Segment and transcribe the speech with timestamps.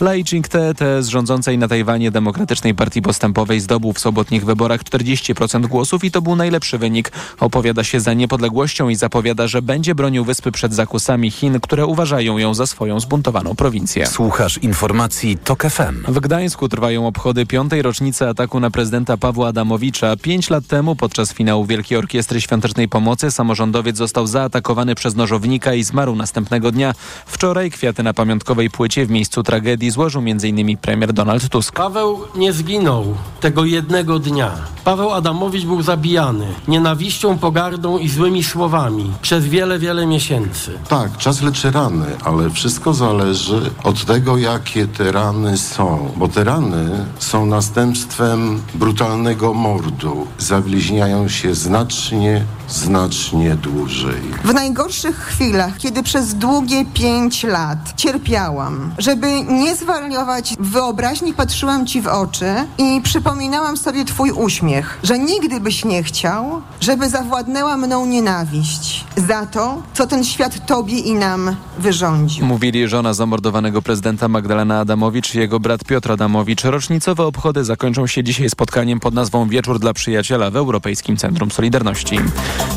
[0.00, 6.04] Lai Ching-te z rządzącej na Tajwanie Demokratycznej Partii Postępowej zdobył w sobotnich wyborach 40% głosów
[6.04, 7.12] i to był najlepszy wynik.
[7.40, 12.38] Opowiada się za niepodległością i zapowiada, że będzie bronił wyspy przed zakusami Chin, które uważają
[12.38, 14.06] ją za swoją zbuntowaną prowincję.
[14.06, 16.12] Słuchasz informacji TOK FM.
[16.12, 20.16] W Gdańsku trwają obchody piątej rocznicy ataku na prezydenta Pawła Adamowicza.
[20.16, 25.84] Pięć lat temu podczas finału Wielkiej Orkiestry Świątecznej Pomocy samorządowiec został zaatakowany przez nożownika i
[25.84, 26.94] zmarł następnego dnia.
[27.26, 30.76] Wczoraj kwiaty na pamiątkowej płycie w miejscu tragedii złożył m.in.
[30.78, 31.74] premier Donald Tusk.
[31.74, 33.04] Paweł nie zginął
[33.40, 34.50] tego jednego dnia.
[34.84, 40.70] Paweł Adamowicz był zabijany nienawiścią, pogardą i złymi słowami przez wiele, wiele miesięcy.
[40.88, 46.12] Tak, czas leczy rany, ale wszystko zależy od tego, jakie te rany są.
[46.16, 50.26] Bo te rany są następstwem brutalnego mordu.
[50.38, 54.20] Zawliźniają się znacznie, znacznie dłużej.
[54.44, 61.86] W najgorszych chwilach, kiedy przez długie pięć lat cierpiałam, żeby nie zwariować w wyobraźni, patrzyłam
[61.86, 67.76] ci w oczy i przypominałam sobie twój uśmiech, że nigdy byś nie chciał, żeby zawładnęła
[67.76, 72.46] mną nienawiść za to, co ten świat tobie i nam wyrządził.
[72.46, 76.64] Mówili żona zamordowanego prezydenta Magdalena Adamowicz i jego brat Piotr Adamowicz.
[76.64, 82.18] Rocznicowe obchody zakończą się dzisiaj spotkaniem pod nazwą Wieczór dla Przyjaciela w Europejskim Centrum Solidarności.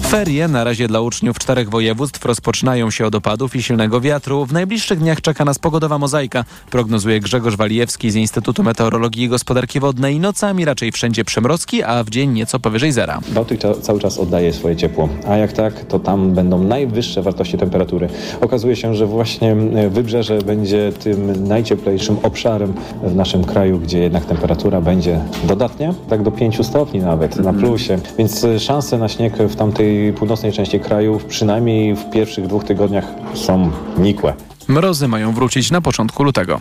[0.07, 4.45] Ferie na razie dla uczniów czterech województw rozpoczynają się od opadów i silnego wiatru.
[4.45, 6.43] W najbliższych dniach czeka nas pogodowa mozaika,
[6.87, 10.19] prognozuje Grzegorz Walijewski z Instytutu Meteorologii i Gospodarki Wodnej.
[10.19, 13.19] Nocami raczej wszędzie przymrozki, a w dzień nieco powyżej zera.
[13.29, 18.09] Bałtyk cały czas oddaje swoje ciepło, a jak tak, to tam będą najwyższe wartości temperatury.
[18.41, 19.55] Okazuje się, że właśnie
[19.89, 26.31] wybrzeże będzie tym najcieplejszym obszarem w naszym kraju, gdzie jednak temperatura będzie dodatnia, tak do
[26.31, 31.95] 5 stopni nawet na plusie, więc szanse na śnieg w tamtej północnej części kraju przynajmniej
[31.95, 34.33] w pierwszych dwóch tygodniach są nikłe.
[34.67, 36.59] Mrozy mają wrócić na początku lutego.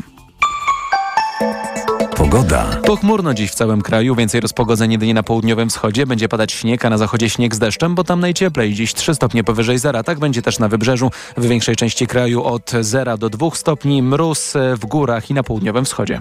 [2.17, 2.65] Pogoda.
[2.87, 6.07] Pochmurno dziś w całym kraju, więcej rozpogodzeń jedynie na południowym wschodzie.
[6.07, 8.75] Będzie padać śnieg, a na zachodzie śnieg z deszczem, bo tam najcieplej.
[8.75, 10.03] Dziś 3 stopnie powyżej zera.
[10.03, 11.11] Tak będzie też na wybrzeżu.
[11.37, 14.03] W większej części kraju od 0 do 2 stopni.
[14.03, 16.21] Mróz w górach i na południowym wschodzie.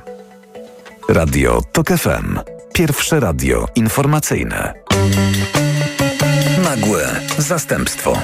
[1.09, 2.39] Radio TOK FM.
[2.73, 4.73] Pierwsze radio informacyjne.
[6.63, 8.17] Nagłe zastępstwo.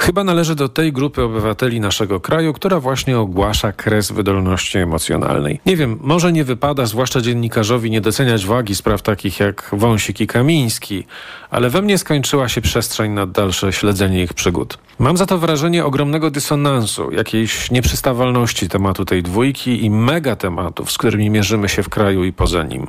[0.00, 5.60] Chyba należy do tej grupy obywateli naszego kraju, która właśnie ogłasza kres wydolności emocjonalnej.
[5.66, 10.26] Nie wiem, może nie wypada, zwłaszcza dziennikarzowi, nie doceniać wagi spraw takich jak Wąsik i
[10.26, 11.06] Kamiński,
[11.50, 14.78] ale we mnie skończyła się przestrzeń na dalsze śledzenie ich przygód.
[14.98, 20.98] Mam za to wrażenie ogromnego dysonansu, jakiejś nieprzystawalności tematu tej dwójki i mega tematów, z
[20.98, 22.86] którymi mierzymy się w kraju i poza nim.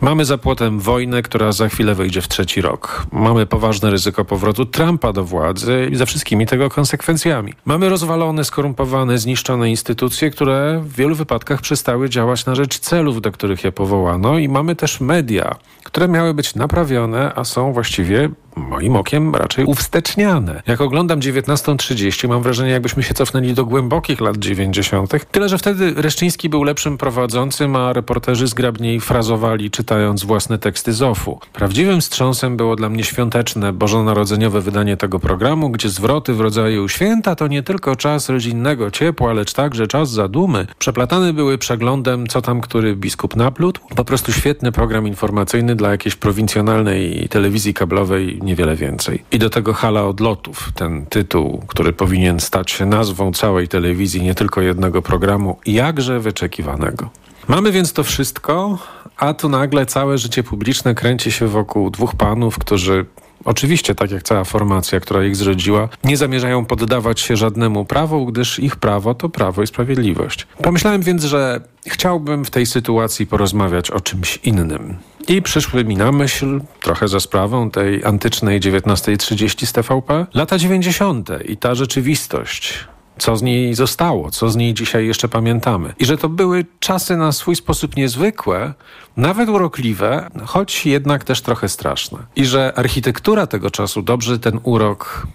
[0.00, 3.06] Mamy za płotem wojnę, która za chwilę wejdzie w trzeci rok.
[3.12, 7.52] Mamy poważne ryzyko powrotu Trumpa do władzy i ze wszystkimi tego konsekwencjami.
[7.64, 13.32] Mamy rozwalone, skorumpowane, zniszczone instytucje, które w wielu wypadkach przestały działać na rzecz celów, do
[13.32, 15.54] których je powołano i mamy też media,
[15.84, 20.62] które miały być naprawione, a są właściwie moim okiem raczej uwsteczniane.
[20.66, 25.12] Jak oglądam 19.30, mam wrażenie, jakbyśmy się cofnęli do głębokich lat 90.
[25.30, 31.02] Tyle, że wtedy Reszczyński był lepszym prowadzącym, a reporterzy zgrabniej frazowali, czytając własne teksty z
[31.02, 31.40] OFU.
[31.52, 37.36] Prawdziwym wstrząsem było dla mnie świąteczne, bożonarodzeniowe wydanie tego programu, gdzie zwroty w rodzaju święta
[37.36, 42.60] to nie tylko czas rodzinnego ciepła, lecz także czas zadumy, przeplatane były przeglądem, co tam
[42.60, 43.80] który biskup naplótł.
[43.96, 49.24] Po prostu świetny program informacyjny dla jakiejś prowincjonalnej telewizji kablowej niewiele więcej.
[49.32, 54.34] I do tego hala odlotów, ten tytuł, który powinien stać się nazwą całej telewizji, nie
[54.34, 57.10] tylko jednego programu, jakże wyczekiwanego.
[57.48, 58.78] Mamy więc to wszystko,
[59.16, 63.06] a tu nagle całe życie publiczne kręci się wokół dwóch panów, którzy
[63.44, 68.58] Oczywiście, tak jak cała formacja, która ich zrodziła, nie zamierzają poddawać się żadnemu prawu, gdyż
[68.58, 70.46] ich prawo to prawo i sprawiedliwość.
[70.62, 74.96] Pomyślałem więc, że chciałbym w tej sytuacji porozmawiać o czymś innym.
[75.28, 81.28] I przyszły mi na myśl, trochę za sprawą tej antycznej 19.30 z TVP, lata 90.
[81.44, 82.88] i ta rzeczywistość,
[83.22, 85.94] co z niej zostało, co z niej dzisiaj jeszcze pamiętamy.
[85.98, 88.74] I że to były czasy na swój sposób niezwykłe,
[89.16, 92.18] nawet urokliwe, choć jednak też trochę straszne.
[92.36, 95.26] I że architektura tego czasu dobrze ten urok,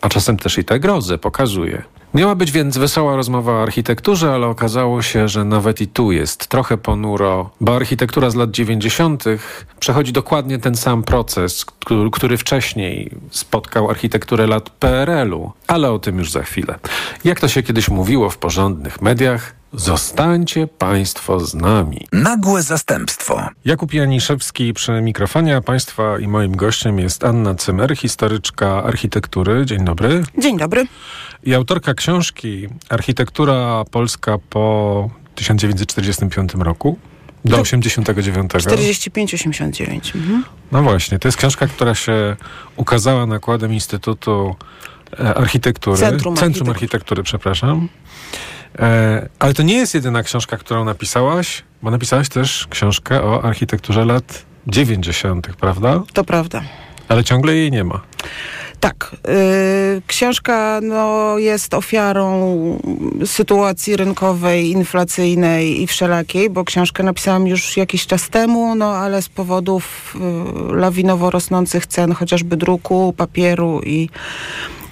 [0.00, 1.82] a czasem też i tę grozę pokazuje.
[2.14, 6.46] Miała być więc wesoła rozmowa o architekturze, ale okazało się, że nawet i tu jest
[6.46, 9.24] trochę ponuro, bo architektura z lat 90.
[9.80, 11.64] przechodzi dokładnie ten sam proces,
[12.10, 16.78] który, wcześniej spotkał architekturę lat PRL-u, ale o tym już za chwilę.
[17.24, 22.06] Jak to się kiedyś mówiło w porządnych mediach, Zostańcie Państwo z nami.
[22.12, 23.48] Nagłe zastępstwo.
[23.64, 29.66] Jakub Janiszewski przy mikrofonie, a Państwa i moim gościem jest Anna Cymer, historyczka architektury.
[29.66, 30.22] Dzień dobry.
[30.38, 30.86] Dzień dobry.
[31.42, 36.98] I autorka książki Architektura Polska po 1945 roku.
[37.44, 38.52] Do 89.
[38.52, 40.16] 45-89.
[40.16, 40.44] Mhm.
[40.72, 42.36] No właśnie, to jest książka, która się
[42.76, 44.56] ukazała nakładem Instytutu
[45.20, 45.96] e, Architektury.
[45.96, 46.70] Centrum Centrum Architektury.
[46.70, 47.88] Architektury, przepraszam.
[48.78, 54.04] E, ale to nie jest jedyna książka, którą napisałaś, bo napisałaś też książkę o architekturze
[54.04, 56.02] lat 90., prawda?
[56.12, 56.62] To prawda.
[57.08, 58.00] Ale ciągle jej nie ma.
[58.80, 59.16] Tak.
[59.28, 62.56] y, książka no, jest ofiarą
[63.26, 69.28] sytuacji rynkowej, inflacyjnej i wszelakiej, bo książkę napisałam już jakiś czas temu, no ale z
[69.28, 70.14] powodów
[70.70, 74.08] y, lawinowo rosnących cen chociażby druku, papieru i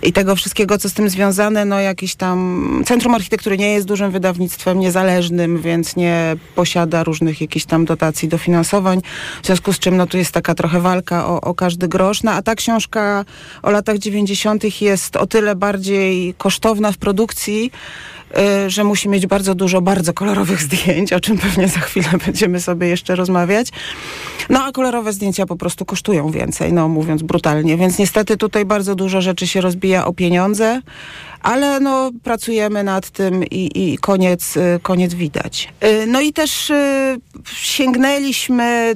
[0.03, 2.83] i tego wszystkiego, co z tym związane, no jakiś tam...
[2.87, 9.01] Centrum Architektury nie jest dużym wydawnictwem niezależnym, więc nie posiada różnych jakichś tam dotacji, dofinansowań,
[9.43, 12.33] w związku z czym no tu jest taka trochę walka o, o każdy grosz, no
[12.33, 13.25] a ta książka
[13.63, 14.81] o latach 90.
[14.81, 17.71] jest o tyle bardziej kosztowna w produkcji,
[18.67, 22.89] że musi mieć bardzo dużo bardzo kolorowych zdjęć, o czym pewnie za chwilę będziemy sobie
[22.89, 23.69] jeszcze rozmawiać.
[24.49, 28.95] No a kolorowe zdjęcia po prostu kosztują więcej, no mówiąc brutalnie, więc niestety tutaj bardzo
[28.95, 30.81] dużo rzeczy się rozbija o pieniądze,
[31.43, 35.69] ale no pracujemy nad tym i, i koniec, y, koniec widać.
[35.85, 37.21] Y, No i też y,
[37.53, 38.95] sięgnęliśmy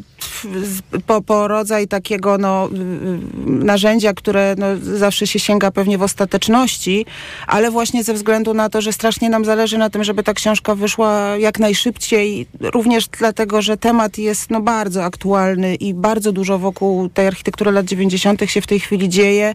[1.06, 4.66] po, po rodzaj takiego no, y, narzędzia, które no,
[4.98, 7.06] zawsze się sięga pewnie w ostateczności,
[7.46, 10.74] ale właśnie ze względu na to, że strasznie nam zależy na tym, żeby ta książka
[10.74, 17.08] wyszła jak najszybciej, również dlatego, że temat jest no, bardzo aktualny i bardzo dużo wokół
[17.08, 18.50] tej architektury lat 90.
[18.50, 19.54] się w tej chwili dzieje.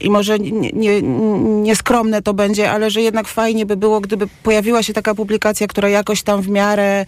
[0.00, 1.02] I może nie, nie,
[1.62, 5.88] nieskromne to będzie, ale że jednak fajnie by było, gdyby pojawiła się taka publikacja, która
[5.88, 7.06] jakoś tam w miarę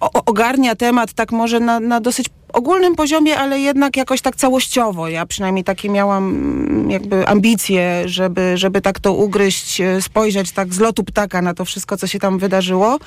[0.00, 5.08] ogarnia temat tak może na, na dosyć ogólnym poziomie, ale jednak jakoś tak całościowo.
[5.08, 10.74] Ja przynajmniej takie miałam mm, jakby ambicje, żeby, żeby tak to ugryźć, e, spojrzeć tak
[10.74, 12.98] z lotu ptaka na to wszystko, co się tam wydarzyło.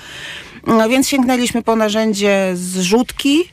[0.68, 3.44] No więc sięgnęliśmy po narzędzie zrzutki.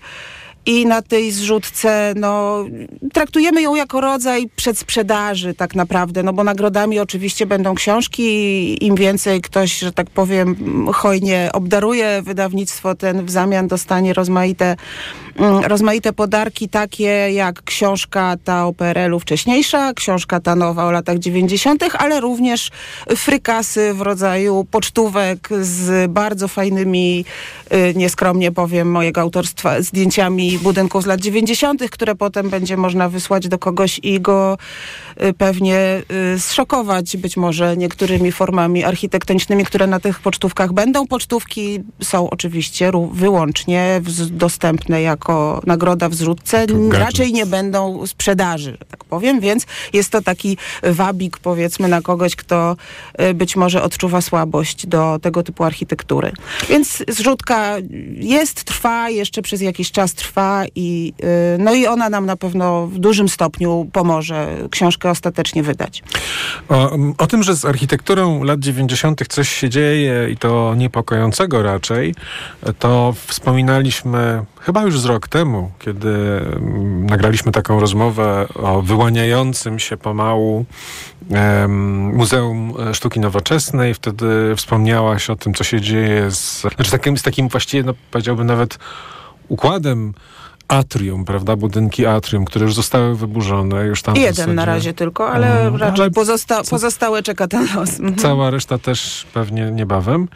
[0.67, 2.65] I na tej zrzutce, no,
[3.13, 8.95] traktujemy ją jako rodzaj przedsprzedaży tak naprawdę, no bo nagrodami oczywiście będą książki i im
[8.95, 10.57] więcej ktoś, że tak powiem,
[10.93, 14.77] hojnie obdaruje wydawnictwo, ten w zamian dostanie rozmaite,
[15.63, 21.85] rozmaite podarki, takie jak książka ta o PRL-u wcześniejsza, książka ta nowa o latach 90.,
[21.99, 22.71] ale również
[23.17, 27.25] frykasy w rodzaju pocztówek z bardzo fajnymi,
[27.73, 33.49] y, nieskromnie powiem, mojego autorstwa, zdjęciami budynków z lat 90., które potem będzie można wysłać
[33.49, 34.59] do kogoś i go
[35.23, 36.03] y, pewnie
[36.35, 41.07] y, zszokować być może niektórymi formami architektonicznymi, które na tych pocztówkach będą.
[41.07, 44.01] Pocztówki są oczywiście wyłącznie
[44.31, 45.28] dostępne jako
[45.67, 46.67] nagroda w zrzutce.
[46.67, 46.93] gadżet.
[46.93, 52.37] Raczej nie będą sprzedaży, że tak powiem, więc jest to taki wabik powiedzmy na kogoś,
[52.37, 52.77] kto
[53.21, 56.33] y, być może odczuwa słabość do tego typu architektury.
[56.69, 57.77] Więc zrzutka
[58.17, 61.13] jest, trwa, jeszcze przez jakiś czas trwa i,
[61.57, 66.03] y, no i ona nam na pewno w dużym stopniu pomoże książkę ostatecznie wydać.
[66.69, 69.23] O, o tym, że z architekturą lat 90.
[69.29, 72.15] coś się dzieje i to niepokojącego raczej,
[72.79, 79.97] to wspominaliśmy chyba już z rok temu, kiedy mm, nagraliśmy taką rozmowę o wyłaniającym się
[79.97, 80.65] pomału
[82.13, 83.95] Muzeum Sztuki Nowoczesnej.
[83.95, 88.47] Wtedy wspomniałaś o tym, co się dzieje z, znaczy takim, z takim właściwie, no, powiedziałbym
[88.47, 88.79] nawet
[89.49, 90.15] układem
[90.69, 91.57] atrium, prawda?
[91.57, 93.87] Budynki atrium, które już zostały wyburzone.
[93.87, 97.69] Już tam Jeden zasadzie- na razie tylko, ale Mm, raczej ale pozosta- pozostałe czeka ten
[97.75, 97.91] los.
[97.91, 98.17] Mhm.
[98.17, 100.29] Cała reszta też pewnie niebawem.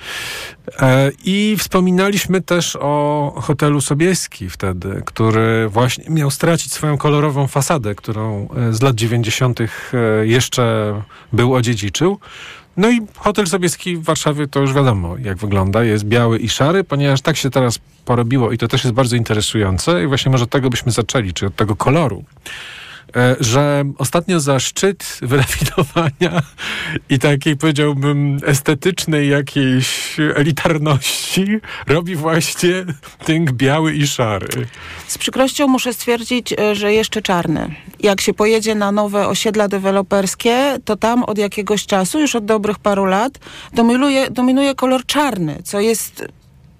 [0.80, 7.94] E, I wspominaliśmy też o hotelu Sobieski wtedy, który właśnie miał stracić swoją kolorową fasadę,
[7.94, 9.60] którą e, z lat 90.
[9.60, 10.94] e, jeszcze
[11.32, 12.18] był odziedziczył.
[12.76, 15.84] No i hotel Sobieski w Warszawie to już wiadomo, jak wygląda.
[15.84, 20.04] Jest biały i szary, ponieważ tak się teraz porobiło i to też jest bardzo interesujące.
[20.04, 22.24] I właśnie może od tego byśmy zaczęli, czy od tego koloru.
[23.16, 26.42] E, że ostatnio za szczyt wyrafinowania
[27.08, 31.46] i takiej powiedziałbym estetycznej jakiejś elitarności
[31.86, 32.84] robi właśnie
[33.24, 34.48] tynk biały i szary.
[35.06, 37.74] Z przykrością muszę stwierdzić, e, że jeszcze czarny.
[38.00, 42.78] Jak się pojedzie na nowe osiedla deweloperskie, to tam od jakiegoś czasu, już od dobrych
[42.78, 43.38] paru lat,
[43.72, 46.24] dominuje, dominuje kolor czarny, co jest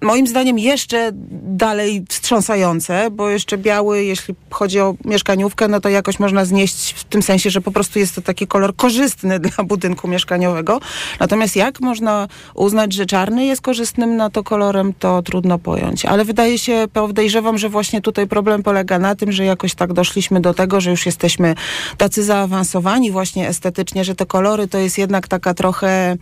[0.03, 1.11] moim zdaniem jeszcze
[1.43, 7.03] dalej wstrząsające, bo jeszcze biały, jeśli chodzi o mieszkaniówkę, no to jakoś można znieść w
[7.03, 10.79] tym sensie, że po prostu jest to taki kolor korzystny dla budynku mieszkaniowego.
[11.19, 16.05] Natomiast jak można uznać, że czarny jest korzystnym na to kolorem, to trudno pojąć.
[16.05, 20.41] Ale wydaje się, podejrzewam, że właśnie tutaj problem polega na tym, że jakoś tak doszliśmy
[20.41, 21.55] do tego, że już jesteśmy
[21.97, 26.17] tacy zaawansowani właśnie estetycznie, że te kolory to jest jednak taka trochę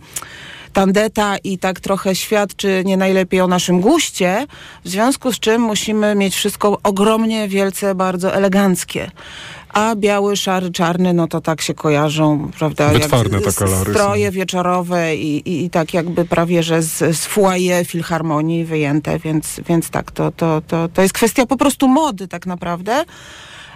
[0.72, 4.46] tandeta i tak trochę świadczy nie najlepiej o naszym guście,
[4.84, 9.10] w związku z czym musimy mieć wszystko ogromnie, wielce, bardzo eleganckie.
[9.68, 12.88] A biały, szary, czarny, no to tak się kojarzą, prawda?
[12.88, 14.32] Wytwarne te kolory Stroje są.
[14.32, 19.90] wieczorowe i, i, i tak jakby prawie, że z, z foyer filharmonii wyjęte, więc, więc
[19.90, 23.04] tak, to, to, to, to jest kwestia po prostu mody tak naprawdę.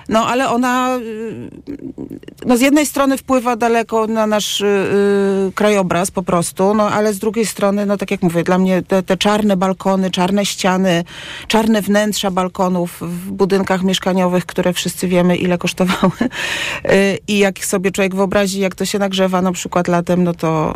[0.09, 1.51] No ale ona y,
[2.47, 4.67] no z jednej strony wpływa daleko na nasz y,
[5.49, 8.83] y, krajobraz po prostu, no ale z drugiej strony, no tak jak mówię, dla mnie
[8.83, 11.05] te, te czarne balkony, czarne ściany,
[11.49, 16.13] czarne wnętrza balkonów w budynkach mieszkaniowych, które wszyscy wiemy ile kosztowały
[16.91, 20.75] y, i jak sobie człowiek wyobrazi, jak to się nagrzewa na przykład latem, no to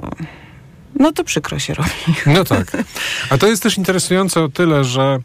[0.94, 1.90] no to przykro się robi.
[2.26, 2.76] No tak.
[3.30, 5.18] A to jest też interesujące o tyle, że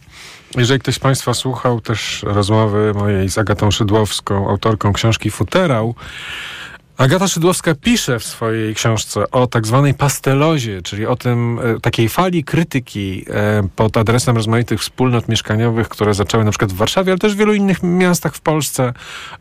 [0.58, 5.96] jeżeli ktoś z Państwa słuchał też rozmowy mojej z Agatą Szydłowską, autorką książki Futerał,
[6.98, 12.10] Agata Szydłowska pisze w swojej książce o tak zwanej pastelozie, czyli o tym e, takiej
[12.10, 17.20] fali krytyki e, pod adresem rozmaitych wspólnot mieszkaniowych, które zaczęły na przykład w Warszawie, ale
[17.20, 18.94] też w wielu innych miastach w Polsce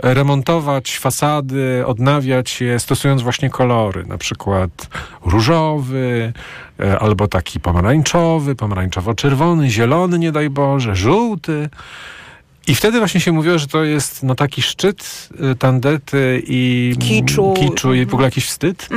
[0.02, 4.88] e, remontować fasady, odnawiać je, stosując właśnie kolory, na przykład
[5.24, 6.32] różowy,
[7.00, 11.68] albo taki pomarańczowy, pomarańczowo-czerwony, zielony, nie daj Boże, żółty.
[12.66, 17.54] I wtedy właśnie się mówiło, że to jest no, taki szczyt y, tandety i Kiczu.
[17.56, 18.88] kiczu i w ogóle jakiś wstyd.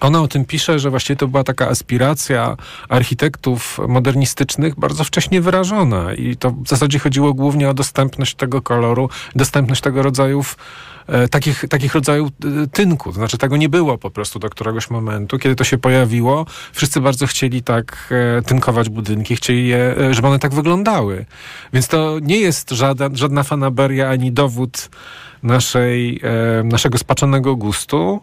[0.00, 2.56] Ona o tym pisze, że właściwie to była taka aspiracja
[2.88, 9.08] architektów modernistycznych bardzo wcześnie wyrażona i to w zasadzie chodziło głównie o dostępność tego koloru,
[9.34, 10.56] dostępność tego rodzajów
[11.30, 13.08] takich, takich rodzajów e, tynku.
[13.08, 15.38] To znaczy tego nie było po prostu do któregoś momentu.
[15.38, 20.28] Kiedy to się pojawiło, wszyscy bardzo chcieli tak e, tynkować budynki, chcieli je, e, żeby
[20.28, 21.26] one tak wyglądały.
[21.72, 24.90] Więc to nie jest żadna, żadna fanaberia ani dowód
[25.42, 28.20] naszej, e, naszego spaczonego gustu,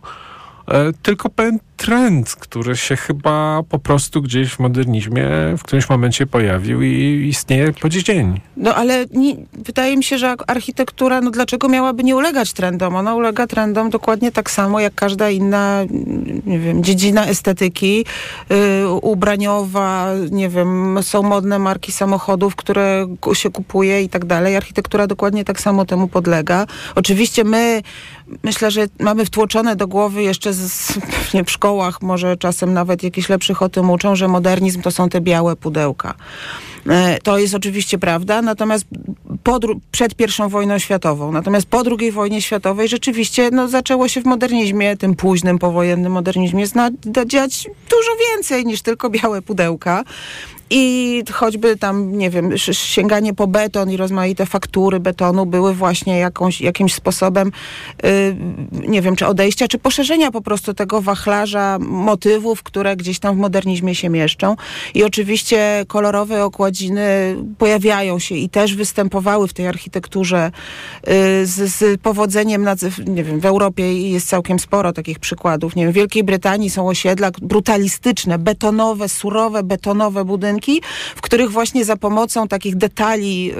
[0.68, 6.26] e, tylko pewien trend, który się chyba po prostu gdzieś w modernizmie w którymś momencie
[6.26, 8.40] pojawił i istnieje po dziś dzień.
[8.58, 12.96] No ale nie, wydaje mi się, że architektura, no dlaczego miałaby nie ulegać trendom?
[12.96, 15.84] Ona ulega trendom dokładnie tak samo jak każda inna,
[16.46, 18.06] nie wiem, dziedzina estetyki,
[18.84, 24.56] y, ubraniowa, nie wiem, są modne marki samochodów, które się kupuje i tak dalej.
[24.56, 26.66] Architektura dokładnie tak samo temu podlega.
[26.96, 27.82] Oczywiście my,
[28.44, 33.30] myślę, że mamy wtłoczone do głowy jeszcze z, pewnie w szkołach, może czasem nawet jakichś
[33.30, 36.14] lepszych o tym uczą, że modernizm to są te białe pudełka.
[36.90, 38.86] E, To jest oczywiście prawda, natomiast
[39.44, 39.60] po,
[39.92, 44.98] przed pierwszą wojną światową, natomiast po drugiej wojnie światowej rzeczywiście no, zaczęło się w modernizmie,
[44.98, 46.92] tym późnym powojennym modernizmie zna-
[47.26, 50.04] dziać dużo więcej niż tylko białe pudełka.
[50.70, 56.62] I choćby tam, nie wiem, sięganie po beton i rozmaite faktury betonu były właśnie jakąś,
[56.62, 57.52] jakimś sposobem,
[58.06, 58.36] y,
[58.72, 63.40] nie wiem, czy odejścia, czy poszerzenia po prostu tego wachlarza motywów, które gdzieś tam w
[63.40, 64.56] modernizmie się mieszczą.
[64.94, 70.52] I oczywiście kolorowe okładziny pojawiają się i też występowały w tej architekturze
[71.08, 75.76] y, z, z powodzeniem, na, nie wiem, w Europie jest całkiem sporo takich przykładów.
[75.76, 80.57] Nie wiem, w Wielkiej Brytanii są osiedla brutalistyczne, betonowe, surowe, betonowe budynki,
[81.16, 83.56] w których właśnie za pomocą takich detali, y,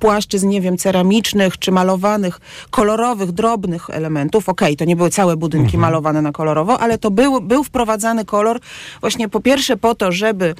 [0.00, 4.48] płaszczyzn, nie wiem, ceramicznych czy malowanych, kolorowych, drobnych elementów.
[4.48, 8.60] Okej, to nie były całe budynki malowane na kolorowo, ale to był, był wprowadzany kolor
[9.00, 10.54] właśnie po pierwsze po to, żeby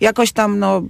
[0.00, 0.82] jakoś tam, no,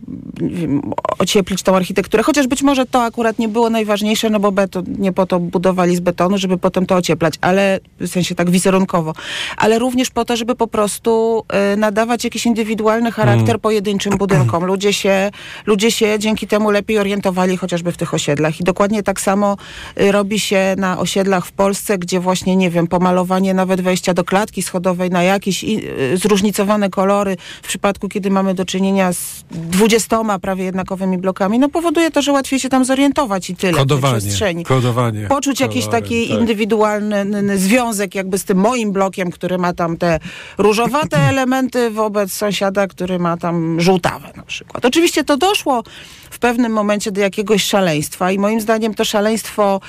[1.18, 2.22] ocieplić tą architekturę.
[2.22, 5.96] Chociaż być może to akurat nie było najważniejsze, no bo beton, nie po to budowali
[5.96, 9.12] z betonu, żeby potem to ocieplać, ale w sensie tak wizerunkowo.
[9.56, 11.44] Ale również po to, żeby po prostu
[11.74, 14.64] y, nadawać jakiś indywidualny charakter pojedynczym budynkom.
[14.64, 15.30] Ludzie się,
[15.66, 18.60] ludzie się dzięki temu lepiej orientowali chociażby w tych osiedlach.
[18.60, 19.56] I dokładnie tak samo
[20.00, 24.24] y, robi się na osiedlach w Polsce, gdzie właśnie, nie wiem, pomalowanie nawet wejścia do
[24.24, 29.44] klatki schodowej na jakieś i, y, zróżnicowane kolory, w przypadku, kiedy mamy do czynienia z
[29.50, 33.76] dwudziestoma prawie jednakowymi blokami, no powoduje to, że łatwiej się tam zorientować i tyle w
[33.76, 34.18] Kodowanie.
[34.18, 34.64] przestrzeni.
[34.64, 35.26] Kodowanie.
[35.28, 36.38] Poczuć jakiś Kolorem, taki tak.
[36.38, 40.18] indywidualny związek jakby z tym moim blokiem, który ma tam te
[40.58, 44.84] różowate elementy wobec sąsiada, który ma tam żółtawe na przykład.
[44.84, 45.82] Oczywiście to doszło
[46.30, 49.80] w pewnym momencie do jakiegoś szaleństwa i moim zdaniem to szaleństwo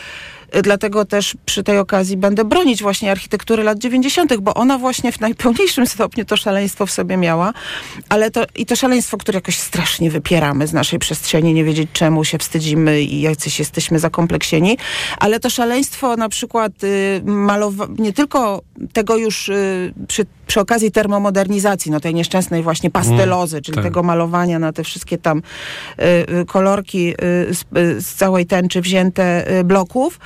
[0.62, 5.20] Dlatego też przy tej okazji będę bronić właśnie architektury lat 90., bo ona właśnie w
[5.22, 7.54] najpełniejszym stopniu to szaleństwo w sobie miała,
[8.10, 12.24] ale to i to szaleństwo, które jakoś strasznie wypieramy z naszej przestrzeni, nie wiedzieć czemu
[12.24, 14.78] się wstydzimy i jacyś jesteśmy zakompleksieni,
[15.18, 18.62] ale to szaleństwo na przykład y, malowa- nie tylko
[18.94, 23.84] tego już y, przy, przy okazji termomodernizacji, no tej nieszczęsnej właśnie pastelozy, czyli tak.
[23.84, 25.38] tego malowania na te wszystkie tam
[26.00, 26.04] y,
[26.42, 27.16] y, kolorki y,
[27.54, 30.20] z, y, z całej tęczy wzięte y, bloków.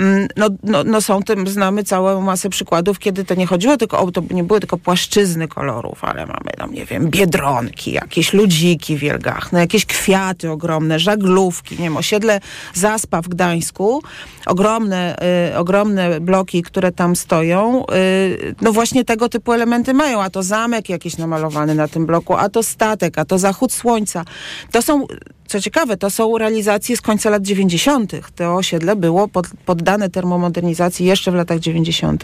[0.00, 3.98] Mm, No, no, no są tym, znamy całą masę przykładów, kiedy to nie chodziło tylko
[3.98, 8.96] o, to nie były tylko płaszczyzny kolorów, ale mamy tam, nie wiem, biedronki, jakieś ludziki
[8.96, 12.40] wielgachne, jakieś kwiaty ogromne, żaglówki, nie wiem, osiedle
[12.74, 14.02] Zaspa w Gdańsku,
[14.46, 15.16] ogromne,
[15.52, 20.42] y, ogromne bloki, które tam stoją, y, no właśnie tego typu elementy mają, a to
[20.42, 24.24] zamek jakiś namalowany na tym bloku, a to statek, a to zachód słońca.
[24.72, 25.06] To są
[25.50, 28.12] co ciekawe, to są realizacje z końca lat 90.
[28.36, 32.22] To osiedle było pod, poddane termomodernizacji jeszcze w latach 90.,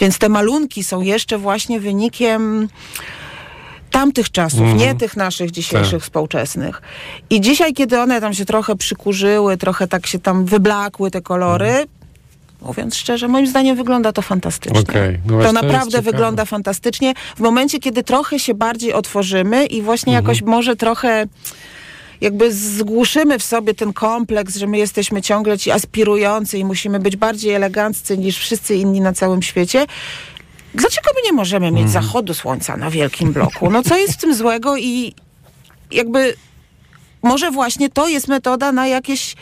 [0.00, 2.68] więc te malunki są jeszcze właśnie wynikiem
[3.90, 4.78] tamtych czasów, Mhm.
[4.78, 6.02] nie tych naszych dzisiejszych Tak.
[6.02, 6.82] współczesnych.
[7.30, 11.66] I dzisiaj, kiedy one tam się trochę przykurzyły, trochę tak się tam wyblakły te kolory,
[11.68, 11.88] Mhm.
[12.62, 14.80] mówiąc szczerze, moim zdaniem wygląda to fantastycznie.
[14.80, 16.12] Okej, no to to naprawdę ciekawe.
[16.12, 17.14] wygląda fantastycznie.
[17.36, 20.24] W momencie, kiedy trochę się bardziej otworzymy i właśnie Mhm.
[20.24, 21.26] jakoś może trochę
[22.20, 27.16] jakby zgłuszymy w sobie ten kompleks, że my jesteśmy ciągle ci aspirujący i musimy być
[27.16, 29.86] bardziej eleganccy niż wszyscy inni na całym świecie.
[30.74, 32.04] Dlaczego my nie możemy mieć Mhm.
[32.04, 33.70] zachodu słońca na wielkim bloku?
[33.70, 35.14] No co jest w tym złego i
[35.90, 36.34] jakby
[37.22, 39.34] może właśnie to jest metoda na jakieś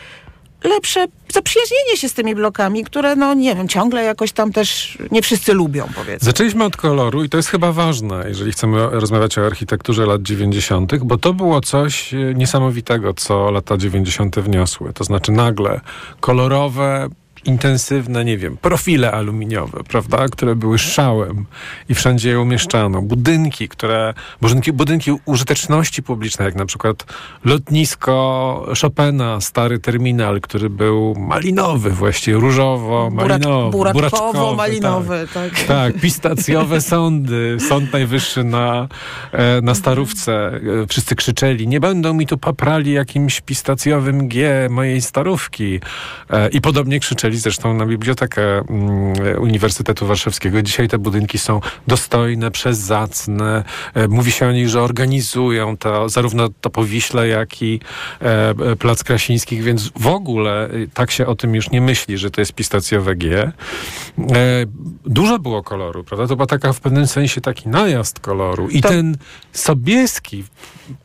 [0.63, 5.21] lepsze zaprzyjaźnienie się z tymi blokami, które no nie wiem, ciągle jakoś tam też nie
[5.21, 6.25] wszyscy lubią powiedzmy.
[6.25, 10.95] Zaczęliśmy od koloru i to jest chyba ważne, jeżeli chcemy rozmawiać o architekturze lat 90.,
[11.03, 14.39] bo to było coś e, niesamowitego, co lata 90.
[14.39, 14.93] wniosły.
[14.93, 15.81] To znaczy nagle
[16.19, 17.09] kolorowe,
[17.45, 21.45] intensywne, nie wiem, profile aluminiowe, prawda, które były szałem
[21.89, 23.01] i wszędzie je umieszczano.
[23.01, 27.05] Budynki, które, budynki, budynki użyteczności publicznej, jak na przykład
[27.45, 33.71] lotnisko Chopina, stary terminal, który był malinowy właściwie, różowo-malinowy.
[33.71, 35.63] Buraczkowy, buratkowo-malinowy, tak.
[35.63, 37.57] tak, pistacjowe sądy.
[37.69, 38.87] Sąd Najwyższy na,
[39.31, 40.51] e, na Starówce.
[40.83, 45.79] E, Wszyscy krzyczeli, nie będą mi tu paprali jakimś pistacjowym G mojej Starówki.
[46.29, 50.61] E, I podobnie krzyczeli zresztą na bibliotekę mm, Uniwersytetu Warszawskiego.
[50.61, 53.63] Dzisiaj te budynki są dostojne, przezacne.
[53.93, 57.79] E, Mówi się o nich, że organizują to, zarówno to Powiśle, jak i
[58.21, 62.31] e, e, Plac Krasińskich, więc w ogóle tak się o tym już nie myśli, że
[62.31, 63.51] to jest pistacjowe G.
[65.05, 66.27] Dużo było koloru, prawda?
[66.27, 68.69] To była taka w pewnym sensie taki najazd koloru.
[68.69, 69.17] I To- ten
[69.53, 70.43] Sobieski,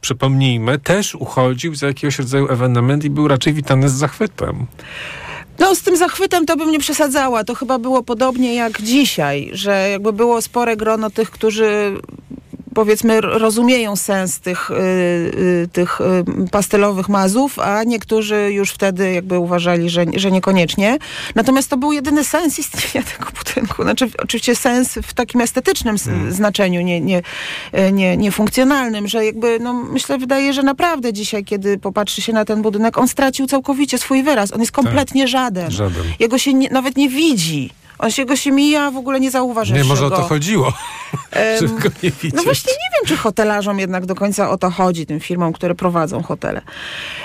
[0.00, 4.66] przypomnijmy, też uchodził za jakiegoś rodzaju ewenement i był raczej witany z zachwytem.
[5.58, 7.44] No z tym zachwytem to bym nie przesadzała.
[7.44, 11.96] To chyba było podobnie jak dzisiaj, że jakby było spore grono tych, którzy
[12.74, 16.04] powiedzmy rozumieją sens tych, y, y, tych y,
[16.50, 20.98] pastelowych mazów, a niektórzy już wtedy jakby uważali, że, że niekoniecznie.
[21.34, 23.82] Natomiast to był jedyny sens istnienia tego budynku.
[23.82, 27.22] Znaczy oczywiście sens w takim estetycznym s- znaczeniu, nie, nie,
[27.72, 32.32] e, nie, nie funkcjonalnym, że jakby, no myślę, wydaje, że naprawdę dzisiaj, kiedy popatrzy się
[32.32, 34.52] na ten budynek, on stracił całkowicie swój wyraz.
[34.52, 35.70] On jest kompletnie żaden.
[35.70, 36.02] Żaden.
[36.18, 37.70] Jego się nie, nawet nie widzi.
[37.98, 40.72] On się go się mija, w ogóle nie zauważysz Nie, może o to chodziło,
[41.60, 42.34] żeby go nie widzieć.
[42.34, 45.74] No właśnie nie wiem, czy hotelarzom jednak do końca o to chodzi, tym firmom, które
[45.74, 46.62] prowadzą hotele.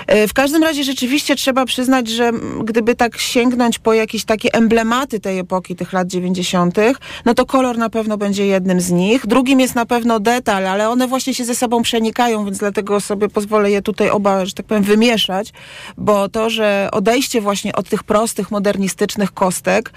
[0.08, 2.32] E, W każdym razie rzeczywiście trzeba przyznać, że
[2.64, 6.76] gdyby tak sięgnąć po jakieś takie emblematy tej epoki, tych lat 90.,
[7.26, 9.28] no to kolor na pewno będzie jednym z nich.
[9.28, 13.30] Drugim jest na pewno detal, ale one właśnie się ze sobą przenikają, więc dlatego sobie
[13.30, 15.54] pozwolę je tutaj oba, że tak powiem, wymieszać,
[15.98, 19.92] bo to, że odejście właśnie od tych prostych, modernistycznych kostek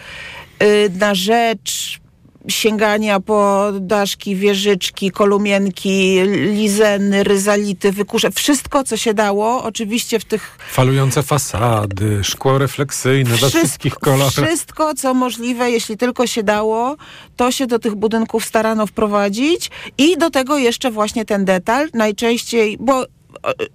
[1.00, 2.02] na rzecz
[2.48, 6.22] sięgania po daszki, wieżyczki, kolumienki,
[6.54, 13.48] lizeny, ryzality, wykusze, wszystko co się dało, oczywiście w tych Falujące fasady, szkło refleksyjne we
[13.48, 14.32] wszystkich kolorach.
[14.32, 16.96] Wszystko, co możliwe, jeśli tylko się dało,
[17.36, 22.76] to się do tych budynków starano wprowadzić i do tego jeszcze właśnie ten detal, najczęściej,
[22.80, 23.04] bo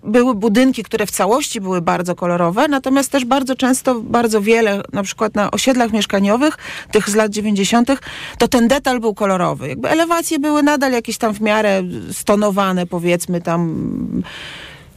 [0.04, 5.04] były budynki, które w całości były bardzo kolorowe, natomiast też bardzo często, bardzo wiele, na
[5.04, 6.58] przykład na osiedlach mieszkaniowych,
[6.92, 7.92] tych z lat 90.,
[8.38, 9.68] to ten detal był kolorowy.
[9.68, 14.24] Jakby elewacje były nadal jakieś tam w miarę stonowane, powiedzmy tam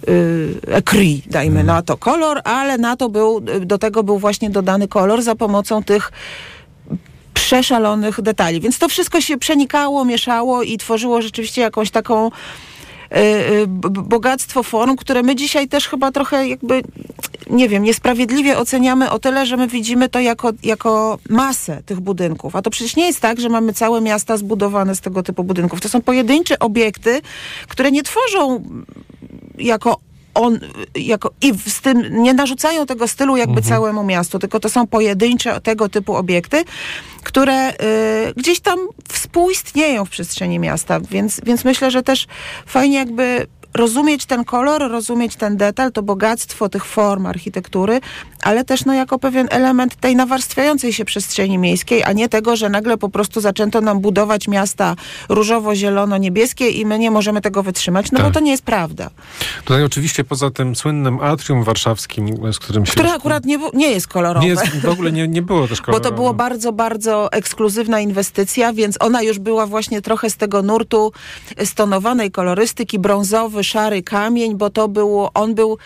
[0.09, 4.89] y, ekri, dajmy na to kolor, ale na to był, do tego był właśnie dodany
[4.89, 6.13] kolor za pomocą tych
[7.35, 8.61] przeszalonych detali.
[8.61, 12.31] Więc to wszystko się przenikało, mieszało i tworzyło rzeczywiście jakąś taką
[13.87, 16.83] bogactwo form, które my dzisiaj też chyba trochę jakby,
[17.51, 22.57] nie wiem, niesprawiedliwie oceniamy o tyle, że my widzimy to jako, jako masę tych budynków.
[22.57, 25.81] A to przecież nie jest tak, że mamy całe miasta zbudowane z tego typu budynków.
[25.81, 27.21] To są pojedyncze obiekty,
[27.69, 28.65] które nie tworzą
[29.59, 30.01] jako
[30.35, 30.59] on,
[30.95, 33.69] jako, i z tym nie narzucają tego stylu jakby mhm.
[33.69, 36.65] całemu miastu, tylko to są pojedyncze tego typu obiekty,
[37.23, 37.75] które y,
[38.37, 42.27] gdzieś tam współistnieją w przestrzeni miasta, więc, więc myślę, że też
[42.67, 48.01] fajnie jakby rozumieć ten kolor, rozumieć ten detal, to bogactwo tych form architektury,
[48.43, 52.69] ale też no, jako pewien element tej nawarstwiającej się przestrzeni miejskiej, a nie tego, że
[52.69, 54.97] nagle po prostu zaczęto nam budować miasta
[55.29, 58.27] różowo-zielono-niebieskie i my nie możemy tego wytrzymać, no tak.
[58.27, 59.11] bo to nie jest prawda.
[59.65, 62.93] Tutaj oczywiście poza tym słynnym atrium warszawskim, z którym się...
[62.93, 64.47] Które akurat nie, nie jest kolorowe.
[64.47, 66.05] Nie jest, w ogóle nie, nie było też kolorowe.
[66.05, 70.63] Bo to było bardzo, bardzo ekskluzywna inwestycja, więc ona już była właśnie trochę z tego
[70.63, 71.13] nurtu
[71.65, 75.79] stonowanej kolorystyki, brązowy, szary kamień, bo to było, on był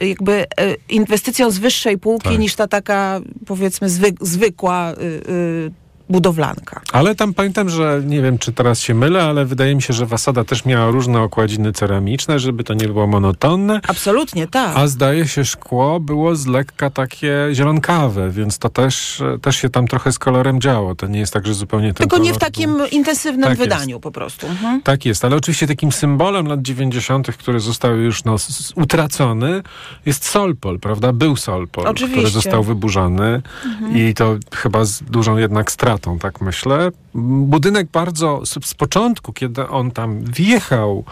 [0.00, 0.46] jakby e,
[0.88, 2.38] inwestycją z wyższej półki tak.
[2.38, 5.70] niż ta taka powiedzmy zwyk, zwykła y, y,
[6.10, 6.80] budowlanka.
[6.92, 10.06] Ale tam pamiętam, że nie wiem, czy teraz się mylę, ale wydaje mi się, że
[10.06, 13.80] fasada też miała różne okładziny ceramiczne, żeby to nie było monotonne.
[13.88, 14.76] Absolutnie, tak.
[14.76, 19.88] A zdaje się, szkło było z lekka takie zielonkawe, więc to też, też się tam
[19.88, 20.94] trochę z kolorem działo.
[20.94, 22.86] To nie jest tak, że zupełnie ten Tylko nie w takim był...
[22.86, 24.02] intensywnym tak wydaniu jest.
[24.02, 24.46] po prostu.
[24.46, 24.82] Mhm.
[24.82, 28.36] Tak jest, ale oczywiście takim symbolem lat 90., który został już no,
[28.74, 29.62] utracony,
[30.06, 31.12] jest Solpol, prawda?
[31.12, 32.18] Był Solpol, oczywiście.
[32.18, 33.96] który został wyburzony mhm.
[33.96, 36.90] i to chyba z dużą jednak stratą tak myślę.
[37.14, 41.04] Budynek bardzo z, z, początku, kiedy on tam wjechał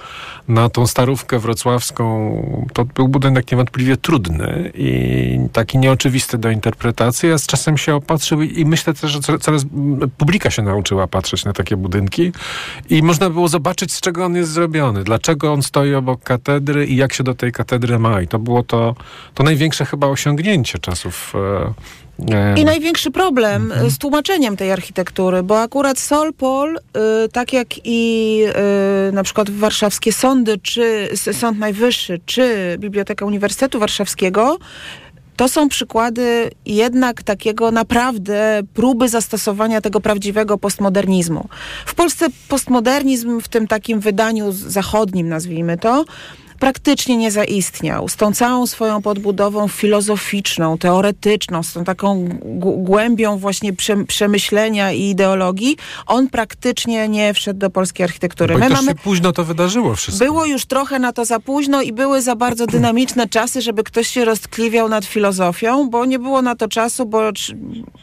[0.49, 2.07] na tą starówkę wrocławską,
[2.73, 7.29] to był budynek niewątpliwie trudny i taki nieoczywisty do interpretacji.
[7.29, 9.65] Ja z czasem się opatrzył i myślę też, że coraz
[10.19, 12.33] publika się nauczyła patrzeć na takie budynki
[12.91, 16.97] i można było zobaczyć, z czego on jest zrobiony, dlaczego on stoi obok katedry i
[16.97, 18.23] jak się do tej katedry ma.
[18.23, 18.95] I to było to,
[19.35, 21.75] to największe chyba osiągnięcie czasów e,
[22.57, 23.91] i największy problem mhm.
[23.91, 28.43] z tłumaczeniem tej architektury, bo akurat Solpol, y, tak jak i
[29.09, 34.59] y, na przykład warszawskie sądy, czy Sąd Najwyższy, czy Biblioteka Uniwersytetu Warszawskiego,
[35.39, 41.49] to są przykłady jednak takiego naprawdę próby zastosowania tego prawdziwego postmodernizmu.
[41.87, 46.05] W Polsce postmodernizm w tym takim wydaniu zachodnim, nazwijmy to,
[46.61, 48.09] praktycznie nie zaistniał.
[48.09, 52.29] Z tą całą swoją podbudową filozoficzną, teoretyczną, z tą taką
[52.77, 53.73] głębią właśnie
[54.09, 58.55] przemyślenia i ideologii, on praktycznie nie wszedł do polskiej architektury.
[58.55, 58.89] Bo My mamy...
[58.89, 60.25] się późno to wydarzyło wszystko.
[60.25, 64.09] Było już trochę na to za późno i były za bardzo dynamiczne czasy, żeby ktoś
[64.09, 67.23] się roztkliwiał nad filozofią, bo nie było na to czasu, bo,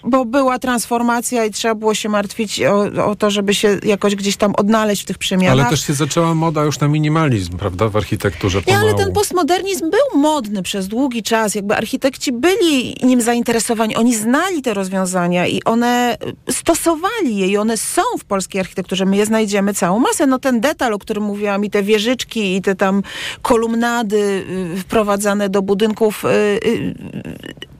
[0.04, 4.38] bo była transformacja i trzeba było się martwić o, o to, żeby się jakoś gdzieś
[4.38, 5.60] tam odnaleźć w tych przemianach.
[5.60, 8.86] Ale też się zaczęła moda już na minimalizm, prawda, w architekturze architekturze pomału.
[8.86, 11.56] Nie, ale ten postmodernizm był modny przez długi czas.
[11.56, 13.96] Jakby architekci byli nim zainteresowani.
[13.96, 16.18] Oni znali te rozwiązania i one
[16.50, 19.06] stosowali je i one są w polskiej architekturze.
[19.06, 20.28] My je znajdziemy całą masę.
[20.28, 23.04] No ten detal, o którym mówiłam i te wieżyczki i te tam
[23.42, 26.96] kolumnady y, wprowadzane do budynków y, y,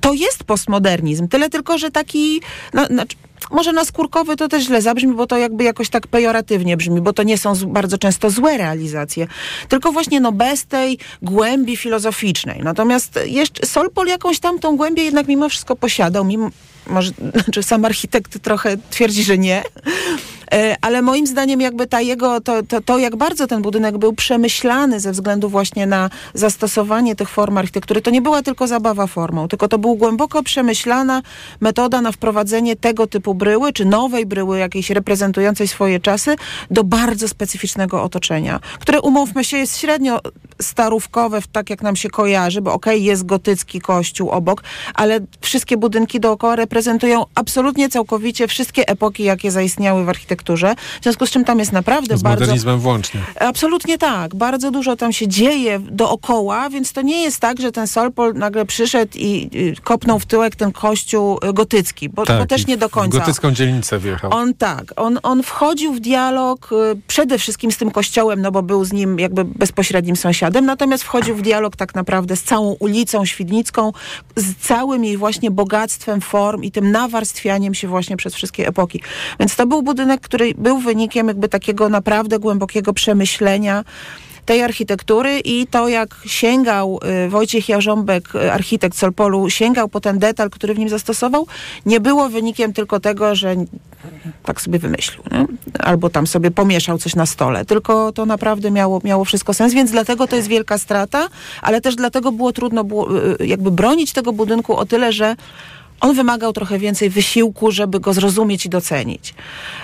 [0.06, 1.28] to jest postmodernizm.
[1.28, 2.42] Tyle tylko, że taki,
[2.74, 3.16] no, znaczy,
[3.52, 7.24] może naskórkowy to też źle zabrzmi, bo to jakby jakoś tak pejoratywnie brzmi, bo to
[7.24, 9.28] nie są bardzo często złe realizacje,
[9.70, 12.62] tylko właśnie no bez tej głębi filozoficznej.
[12.64, 16.50] Natomiast jeszcze Solpol jakąś tam tą głębię jednak mimo wszystko posiadał, mimo,
[16.88, 17.12] może,
[17.44, 19.64] znaczy sam architekt trochę twierdzi, że nie,
[20.82, 25.00] ale moim zdaniem jakby ta jego, to, to, to jak bardzo ten budynek był przemyślany
[25.00, 29.68] ze względu właśnie na zastosowanie tych form architektury, to nie była tylko zabawa formą, tylko
[29.68, 31.22] to był głęboko przemyślana
[31.62, 36.36] metoda na wprowadzenie tego typu bryły, czy nowej bryły jakiejś reprezentującej swoje czasy
[36.72, 40.20] do bardzo specyficznego otoczenia, które umówmy się jest średnio
[40.62, 44.64] starówkowe, tak jak nam się kojarzy, bo okej, okay, jest gotycki kościół obok,
[44.94, 51.04] ale wszystkie budynki dookoła reprezentują absolutnie całkowicie wszystkie epoki, jakie zaistniały w architekturze architekturze, w
[51.04, 52.38] związku z czym tam jest naprawdę z bardzo...
[52.38, 53.22] Z modernizmem włącznie.
[53.40, 54.36] Absolutnie tak.
[54.36, 58.66] Bardzo dużo tam się dzieje dookoła, więc to nie jest tak, że ten Solpol nagle
[58.66, 59.50] przyszedł i
[59.84, 63.20] kopnął w tyłek ten kościół y, gotycki, bo tak, to też nie do końca.
[63.20, 64.34] gotycką dzielnicę wjechał.
[64.34, 64.94] On tak.
[64.96, 66.76] On, on wchodził w dialog y,
[67.08, 71.36] przede wszystkim z tym kościołem, no bo był z nim jakby bezpośrednim sąsiadem, natomiast wchodził
[71.36, 73.92] w dialog tak naprawdę z całą ulicą Świdnicką,
[74.36, 79.02] z całym jej właśnie bogactwem form i tym nawarstwianiem się właśnie przez wszystkie epoki.
[79.40, 83.84] Więc to był budynek, który był wynikiem jakby takiego naprawdę głębokiego przemyślenia
[84.46, 90.20] tej architektury i to jak sięgał y, Wojciech Jarząbek, y, architekt Solpolu, sięgał po ten
[90.20, 91.48] detal, który w nim zastosował,
[91.86, 93.56] nie było wynikiem tylko tego, że
[94.44, 95.46] tak sobie wymyślił, nie?
[95.80, 99.92] albo tam sobie pomieszał coś na stole, tylko to naprawdę miało, miało wszystko sens, więc
[99.92, 101.28] dlatego to jest wielka strata,
[101.62, 105.36] ale też dlatego było trudno było, y, jakby bronić tego budynku o tyle, że
[106.02, 109.34] on wymagał trochę więcej wysiłku, żeby go zrozumieć i docenić.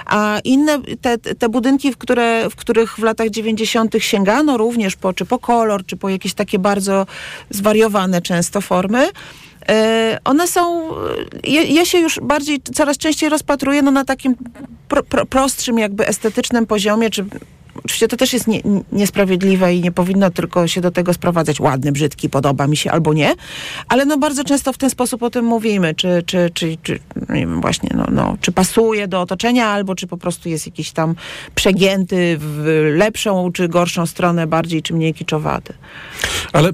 [0.06, 3.96] A inne, te, te budynki, w, które, w których w latach 90.
[4.00, 7.06] sięgano również po, czy po kolor, czy po jakieś takie bardzo
[7.50, 9.10] zwariowane często formy,
[9.70, 10.90] e, one są,
[11.44, 14.36] ja, ja, się już bardziej, coraz częściej rozpatruję no, na takim
[14.88, 17.26] pro, pro, prostszym, jakby estetycznym poziomie, czy
[17.76, 21.92] Oczywiście to też jest nie, niesprawiedliwe i nie powinno tylko się do tego sprowadzać ładny,
[21.92, 23.34] brzydki, podoba mi się albo nie,
[23.88, 27.36] ale no bardzo często w ten sposób o tym mówimy, czy, czy, czy, czy no
[27.36, 30.92] nie wiem, właśnie, no, no, czy pasuje do otoczenia, albo czy po prostu jest jakiś
[30.92, 31.16] tam
[31.56, 35.74] przegięty w lepszą czy gorszą stronę, bardziej czy mniej kiczowaty.
[36.54, 36.72] Ale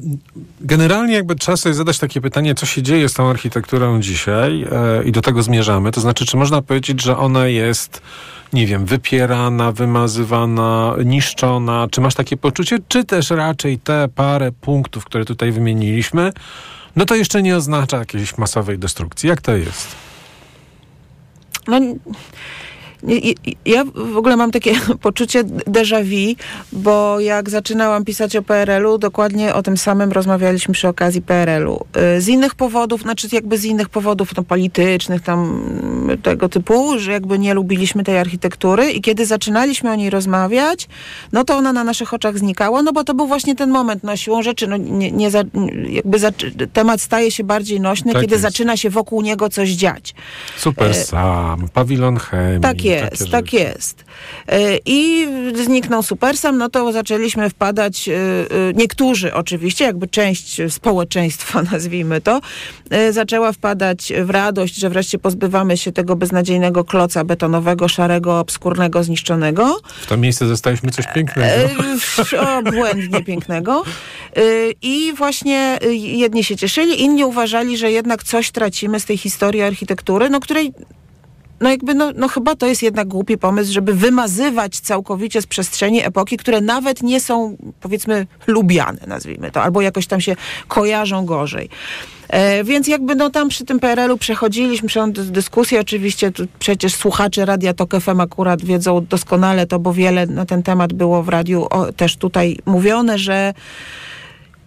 [0.62, 5.04] generalnie jakby trzeba sobie zadać takie pytanie, co się dzieje z tą architekturą dzisiaj e,
[5.04, 5.92] i do tego zmierzamy.
[5.92, 8.02] To znaczy, czy można powiedzieć, że ona jest
[8.54, 11.88] nie wiem, wypierana, wymazywana, niszczona?
[11.92, 12.78] Czy masz takie poczucie?
[12.88, 16.34] Czy też raczej te parę punktów, które tutaj wymieniliśmy,
[16.96, 19.30] no to jeszcze nie oznacza jakiejś masowej destrukcji?
[19.30, 19.96] Jak to jest?
[21.68, 21.80] No
[23.66, 26.36] ja w ogóle mam takie poczucie déjà vu,
[26.72, 31.86] bo jak zaczynałam pisać o PRL-u, dokładnie o tym samym rozmawialiśmy przy okazji PRL-u.
[32.18, 35.62] Y, z innych powodów, znaczy jakby z innych powodów no, politycznych, tam
[36.24, 40.88] tego typu, że jakby nie lubiliśmy tej architektury i kiedy zaczynaliśmy o niej rozmawiać,
[41.32, 44.18] no to ona na naszych oczach znikała, no bo to był właśnie ten moment, no
[44.18, 45.44] siłą rzeczy, no nie, nie za,
[45.90, 46.32] jakby za,
[46.74, 48.42] temat staje się bardziej nośny, tak kiedy jest.
[48.42, 50.16] zaczyna się wokół niego coś dziać.
[50.58, 52.62] Super e, sam, pawilon chemii.
[52.62, 54.06] Tak jest, tak jest.
[54.48, 58.18] E, I zniknął Supersam, no to zaczęliśmy wpadać, e, e,
[58.74, 62.42] niektórzy oczywiście, jakby część społeczeństwa, nazwijmy to,
[63.12, 69.80] zaczęła wpadać w radość, że wreszcie pozbywamy się tego beznadziejnego kloca betonowego, szarego, obskurnego, zniszczonego.
[70.02, 71.70] W to miejsce zostaliśmy coś pięknego.
[72.72, 73.84] Błędnie pięknego.
[74.82, 80.30] I właśnie jedni się cieszyli, inni uważali, że jednak coś tracimy z tej historii architektury,
[80.30, 80.74] no której
[81.62, 86.06] no jakby, no, no chyba to jest jednak głupi pomysł, żeby wymazywać całkowicie z przestrzeni
[86.06, 90.36] epoki, które nawet nie są, powiedzmy, lubiane, nazwijmy to, albo jakoś tam się
[90.68, 91.70] kojarzą gorzej.
[92.30, 97.74] E, więc jakby no tam przy tym PRL-u przechodziliśmy przez dyskusję, oczywiście przecież słuchacze Radia
[97.74, 101.94] Tok FM akurat wiedzą doskonale to, bo wiele na ten temat było w radiu o,
[101.94, 103.54] też tutaj mówione, że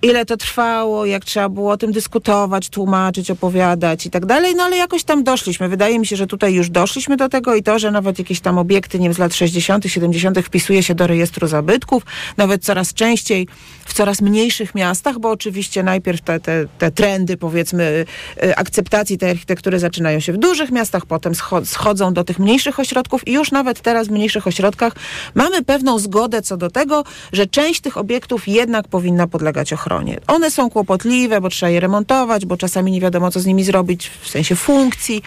[0.03, 4.63] ile to trwało, jak trzeba było o tym dyskutować, tłumaczyć, opowiadać i tak dalej, no
[4.63, 5.69] ale jakoś tam doszliśmy.
[5.69, 8.59] Wydaje mi się, że tutaj już doszliśmy do tego i to, że nawet jakieś tam
[8.59, 10.39] obiekty, nie wiem, z lat 60., 70.
[10.39, 12.03] wpisuje się do rejestru zabytków,
[12.37, 13.49] nawet coraz częściej
[13.91, 18.05] w coraz mniejszych miastach, bo oczywiście najpierw te, te, te trendy, powiedzmy,
[18.43, 21.33] y, akceptacji tej architektury zaczynają się w dużych miastach, potem
[21.65, 24.93] schodzą do tych mniejszych ośrodków i już nawet teraz w mniejszych ośrodkach
[25.35, 30.19] mamy pewną zgodę co do tego, że część tych obiektów jednak powinna podlegać ochronie.
[30.27, 34.11] One są kłopotliwe, bo trzeba je remontować, bo czasami nie wiadomo, co z nimi zrobić
[34.21, 35.23] w sensie funkcji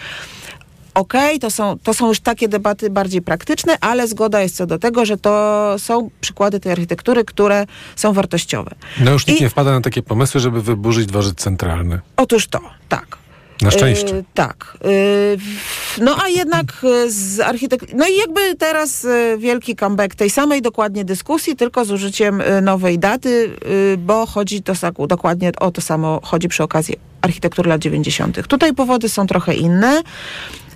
[0.94, 4.66] okej, okay, to, są, to są już takie debaty bardziej praktyczne, ale zgoda jest co
[4.66, 8.70] do tego, że to są przykłady tej architektury, które są wartościowe.
[9.00, 9.42] No już nikt I...
[9.42, 12.00] nie wpada na takie pomysły, żeby wyburzyć dworzec centralny.
[12.16, 13.23] Otóż to, tak.
[13.62, 14.14] Na szczęście.
[14.14, 14.78] Yy, tak.
[14.84, 17.92] Yy, no a jednak e, z architektury.
[17.96, 19.06] No i jakby teraz
[19.38, 23.50] wielki comeback tej samej dokładnie dyskusji, tylko z użyciem nowej daty,
[23.98, 24.72] bo chodzi to
[25.08, 28.46] dokładnie o to samo, chodzi przy okazji architektury lat 90.
[28.46, 30.02] Tutaj powody są trochę inne.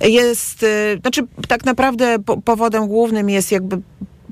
[0.01, 0.67] Jest,
[1.01, 3.81] znaczy tak naprawdę powodem głównym jest jakby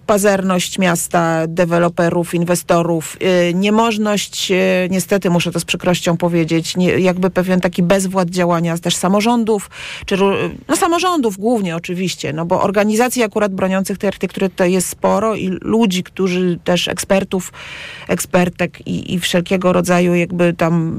[0.07, 3.16] pazerność miasta, deweloperów, inwestorów,
[3.51, 8.79] y, niemożność, y, niestety muszę to z przykrością powiedzieć, nie, jakby pewien taki bezwład działania
[8.79, 9.71] też samorządów,
[10.07, 10.16] czy
[10.69, 15.49] no samorządów głównie oczywiście, no bo organizacji akurat broniących tej architektury tutaj jest sporo i
[15.62, 17.53] ludzi, którzy też ekspertów,
[18.09, 20.97] ekspertek i, i wszelkiego rodzaju jakby tam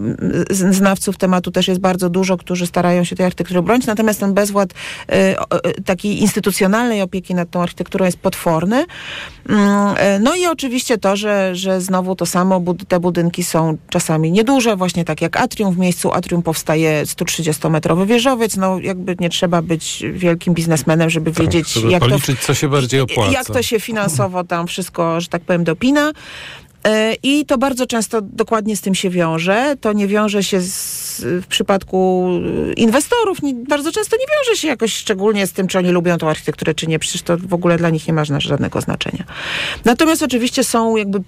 [0.50, 4.74] znawców tematu też jest bardzo dużo, którzy starają się tej architektury bronić, natomiast ten bezwład
[4.74, 5.16] y,
[5.78, 8.86] y, takiej instytucjonalnej opieki nad tą architekturą jest potworny.
[9.50, 14.32] Mm, e, no i oczywiście to, że, że znowu to samo, te budynki są czasami
[14.32, 15.74] nieduże, właśnie tak jak atrium.
[15.74, 18.58] W miejscu atrium powstaje 130-metrowy wieżowiec.
[18.58, 22.54] No jakby nie trzeba być wielkim biznesmenem, żeby tak, wiedzieć, żeby jak policzyć, to, co
[22.54, 23.32] się bardziej opłaca.
[23.32, 26.12] Jak to się finansowo tam wszystko, że tak powiem, dopina.
[26.84, 29.76] E, I to bardzo często dokładnie z tym się wiąże.
[29.82, 32.28] To nie wiąże się z, w przypadku
[32.70, 36.18] e, inwestorów, nie, bardzo często nie wiąże się jakoś szczególnie z tym, czy oni lubią
[36.18, 37.00] tą architekturę, czy nie.
[37.00, 39.24] Przecież to w ogóle dla nich nie ma żadnego znaczenia.
[39.86, 41.20] Natomiast oczywiście są jakby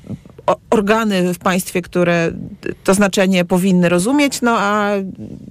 [0.70, 2.32] organy w państwie, które
[2.84, 4.92] to znaczenie powinny rozumieć, no a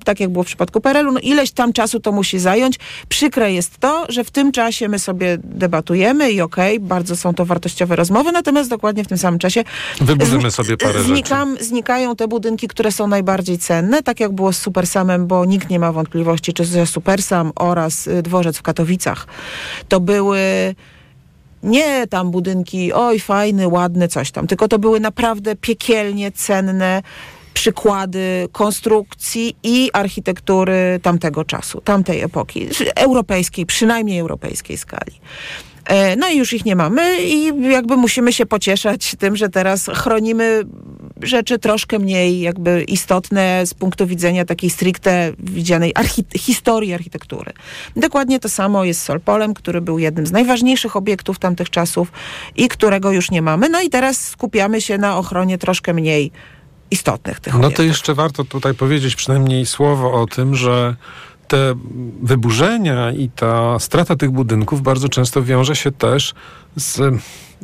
[0.04, 2.78] tak jak było w przypadku PRL-u, no ileś tam czasu to musi zająć.
[3.08, 7.34] Przykre jest to, że w tym czasie my sobie debatujemy i okej, okay, bardzo są
[7.34, 9.64] to wartościowe rozmowy, natomiast dokładnie w tym samym czasie
[10.00, 11.56] Wyburzymy sobie parę znikam.
[11.60, 15.78] Znikają te budynki, które są najbardziej cenne, tak jak było z Supersamem, bo nikt nie
[15.78, 19.26] ma wątpliwości, czy ze Supersam oraz y, dworzec w Katowicach.
[19.88, 20.74] To były
[21.62, 27.02] nie tam budynki, oj fajny, ładny, coś tam, tylko to były naprawdę piekielnie cenne
[27.54, 35.20] przykłady konstrukcji i architektury tamtego czasu, tamtej epoki, europejskiej, przynajmniej europejskiej skali.
[35.88, 39.90] E, no i już ich nie mamy i jakby musimy się pocieszać tym, że teraz
[39.94, 40.62] chronimy
[41.22, 47.52] rzeczy troszkę mniej jakby istotne z punktu widzenia takiej stricte widzianej archi historii architektury.
[47.96, 52.12] Dokładnie to samo jest z Solpolem, który był jednym z najważniejszych obiektów tamtych czasów
[52.56, 53.68] i którego już nie mamy.
[53.68, 56.30] No i teraz skupiamy się na ochronie troszkę mniej
[56.90, 57.76] istotnych tych No obiektów.
[57.76, 60.96] to jeszcze warto tutaj powiedzieć przynajmniej słowo o tym, że
[61.48, 61.74] te
[62.22, 66.34] wyburzenia i ta strata tych budynków bardzo często wiąże się też
[66.76, 67.00] z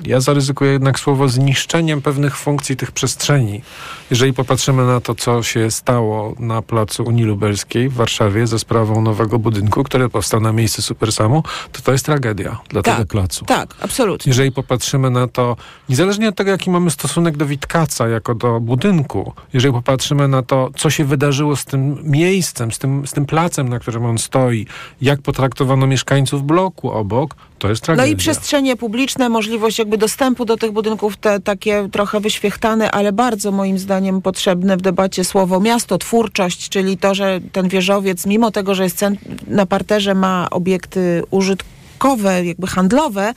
[0.05, 3.63] ja zaryzykuję jednak słowo zniszczeniem pewnych funkcji tych przestrzeni.
[4.11, 9.03] Jeżeli popatrzymy na to, co się stało na placu Unii Lubelskiej w Warszawie ze sprawą
[9.03, 13.45] nowego budynku, który powstał na miejsce Supersamu, to to jest tragedia dla tak, tego placu.
[13.45, 14.31] Tak, absolutnie.
[14.31, 15.57] Jeżeli popatrzymy na to,
[15.89, 20.71] niezależnie od tego, jaki mamy stosunek do Witkaca jako do budynku, jeżeli popatrzymy na to,
[20.77, 24.67] co się wydarzyło z tym miejscem, z tym, z tym placem, na którym on stoi,
[25.01, 28.07] jak potraktowano mieszkańców bloku obok, to jest tragedia.
[28.07, 33.13] No i przestrzenie publiczne, możliwość jakby dostępu do tych budynków, te takie trochę wyświechtane, ale
[33.13, 38.51] bardzo moim zdaniem potrzebne w debacie słowo miasto, twórczość, czyli to, że ten wieżowiec, mimo
[38.51, 39.05] tego, że jest
[39.47, 43.35] na parterze, ma obiekty użytkowe, jakby handlowe,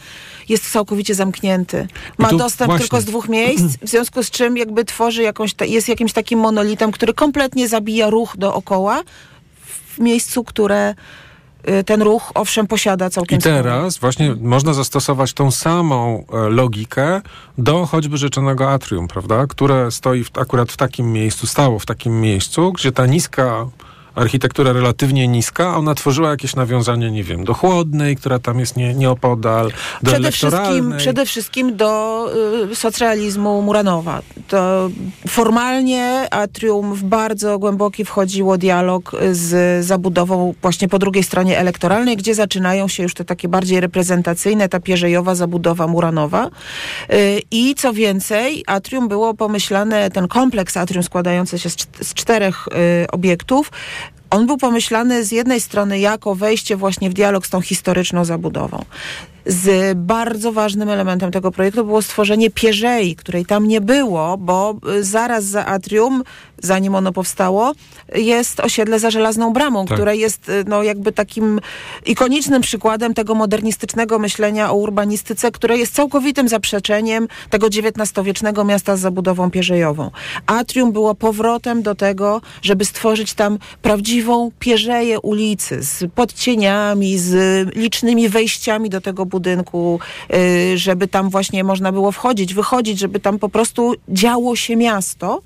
[0.50, 1.88] jest całkowicie zamknięty.
[2.18, 2.84] Ma dostęp właśnie.
[2.84, 6.92] tylko z dwóch miejsc, w związku z czym jakby tworzy jakąś, jest jakimś takim monolitem,
[6.92, 9.04] który kompletnie zabija ruch dookoła
[9.96, 10.96] w miejscu, które
[11.86, 17.22] ten ruch owszem posiada całkiem I teraz właśnie można zastosować tą samą e, logikę
[17.58, 19.48] do choćby rzeczonego atrium, prawda?
[19.48, 23.66] Które stoi w, akurat w takim miejscu, stało w takim miejscu, gdzie ta niska
[24.18, 28.94] architektura relatywnie niska, ona tworzyła jakieś nawiązanie, nie wiem, do chłodnej, która tam jest nie,
[28.94, 29.72] nieopodal,
[30.04, 32.26] do przede wszystkim, przede wszystkim do
[32.72, 34.22] y, socrealizmu Muranowa.
[34.48, 34.90] To
[35.28, 42.36] formalnie Atrium w bardzo głęboki wchodziło dialog z zabudową właśnie po drugiej stronie elektoralnej, gdzie
[42.36, 46.50] zaczynają się już te takie bardziej reprezentacyjne, ta pierzejowa zabudowa Muranowa.
[47.14, 52.68] Y, I co więcej, Atrium było pomyślane, ten kompleks Atrium składający się z, z czterech
[52.68, 53.72] y, obiektów,
[54.30, 58.86] on był pomyślany z jednej strony jako wejście właśnie w dialog z tą historyczną zabudową.
[59.48, 65.04] Z bardzo ważnym elementem tego projektu było stworzenie pierzei, której tam nie było, bo y,
[65.04, 66.24] zaraz za atrium,
[66.64, 67.74] zanim ono powstało,
[68.16, 69.98] jest osiedle za żelazną bramą, tak.
[69.98, 71.60] które jest y, no, jakby takim
[72.06, 79.00] ikonicznym przykładem tego modernistycznego myślenia o urbanistyce, które jest całkowitym zaprzeczeniem tego XIX-wiecznego miasta z
[79.00, 80.12] zabudową pierzejową.
[80.46, 87.36] Atrium było powrotem do tego, żeby stworzyć tam prawdziwą pierzeję ulicy z podcieniami, z
[87.76, 90.00] licznymi wejściami do tego budynku budynku,
[90.34, 95.42] y, żeby tam właśnie można było wchodzić, wychodzić, żeby tam po prostu działo się miasto.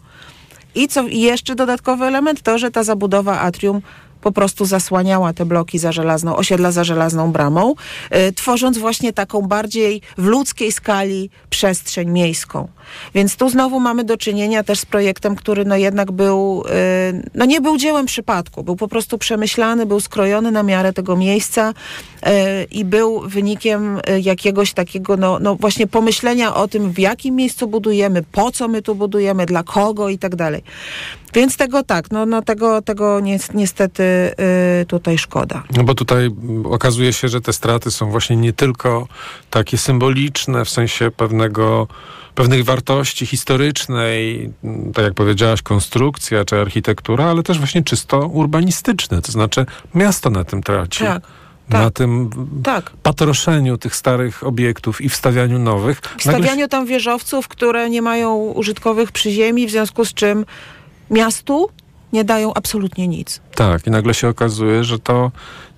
[0.76, 3.82] I co i jeszcze dodatkowy element to, że ta zabudowa atrium
[4.22, 7.74] po prostu zasłaniała te bloki za żelazną, osiedla za żelazną bramą,
[8.16, 12.68] y, tworząc właśnie taką bardziej w ludzkiej skali przestrzeń miejską.
[13.16, 16.64] Więc tu znowu mamy do czynienia też z projektem, który no jednak był,
[17.12, 21.16] y, no nie był dziełem przypadku, był po prostu przemyślany, był skrojony na miarę tego
[21.16, 22.32] miejsca y,
[22.72, 28.24] i był wynikiem jakiegoś takiego, no, no właśnie pomyślenia o tym, w jakim miejscu budujemy,
[28.32, 30.64] po co my tu budujemy, dla kogo i tak dalej.
[31.34, 33.20] Więc tego tak, no, no tego, tego
[33.54, 34.04] niestety
[34.78, 35.63] yy, tutaj szkoda.
[35.78, 36.30] No bo tutaj
[36.63, 39.08] okazuje się, że te straty są właśnie nie tylko
[39.50, 41.88] takie symboliczne w sensie pewnego
[42.36, 44.50] pewnych wartości historycznej,
[44.94, 49.65] tak jak powiedziałaś, konstrukcja czy architektura, ale też właśnie czysto urbanistyczne, to znaczy
[49.96, 51.04] miasto na tym traci.
[51.04, 51.22] Tak
[51.70, 51.94] na tak.
[51.94, 52.30] tym
[52.63, 52.91] tak.
[53.04, 56.02] patroszeniu tych starych obiektów i wstawianiu nowych.
[56.17, 56.67] Wstawianiu Nagle...
[56.67, 60.46] tam wieżowców, które nie mają użytkowych przyziemi, w związku z czym
[61.12, 61.69] miastu
[62.13, 63.41] nie dają absolutnie nic.
[63.56, 65.32] Tak, i nagle się okazuje, że to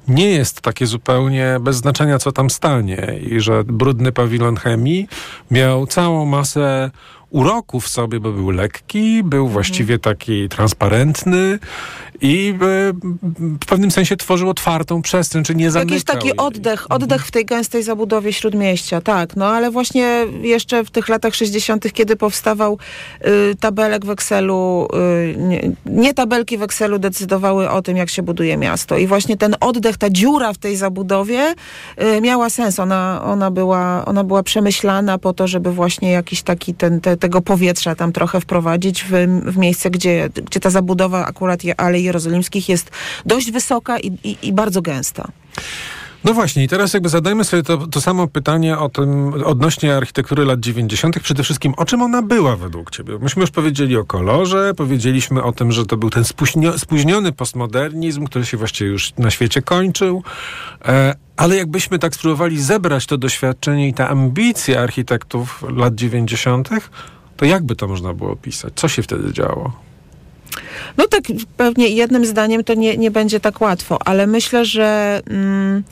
[0.07, 5.07] nie jest takie zupełnie bez znaczenia, co tam stanie i że brudny pawilon chemii
[5.51, 6.91] miał całą masę
[7.29, 11.59] uroku w sobie, bo był lekki, był właściwie taki transparentny
[12.21, 12.93] i e,
[13.61, 17.45] w pewnym sensie tworzył otwartą przestrzeń, czy nie zamykał Jakiś taki oddech, oddech w tej
[17.45, 19.35] gęstej zabudowie śródmieścia, tak.
[19.35, 22.77] No ale właśnie jeszcze w tych latach 60., kiedy powstawał
[23.25, 24.87] y, tabelek w Excelu,
[25.31, 28.97] y, nie, nie tabelki w Excelu decydowały o tym, jak się buduje miasto.
[28.97, 31.53] I właśnie ten oddech, ta dziura w tej zabudowie
[32.17, 32.79] y, miała sens.
[32.79, 37.41] Ona, ona, była, ona była przemyślana po to, żeby właśnie jakiś taki ten, te, tego
[37.41, 39.11] powietrza tam trochę wprowadzić w,
[39.45, 42.91] w miejsce, gdzie, gdzie ta zabudowa akurat je, Jerozolimskich jest
[43.25, 45.31] dość wysoka i, i, i bardzo gęsta.
[46.23, 50.45] No właśnie, i teraz jakby zadajmy sobie to, to samo pytanie o tym odnośnie architektury
[50.45, 51.19] lat 90.
[51.19, 53.19] Przede wszystkim, o czym ona była według ciebie?
[53.19, 58.25] Myśmy już powiedzieli o kolorze, powiedzieliśmy o tym, że to był ten spóźnio, spóźniony postmodernizm,
[58.25, 60.23] który się właściwie już na świecie kończył.
[60.85, 66.69] E, ale jakbyśmy tak spróbowali zebrać to doświadczenie i te ambicje architektów lat 90.,
[67.37, 68.73] to jakby to można było opisać?
[68.75, 69.71] Co się wtedy działo?
[70.97, 71.23] No tak,
[71.57, 75.83] pewnie jednym zdaniem to nie, nie będzie tak łatwo, ale myślę, że mm,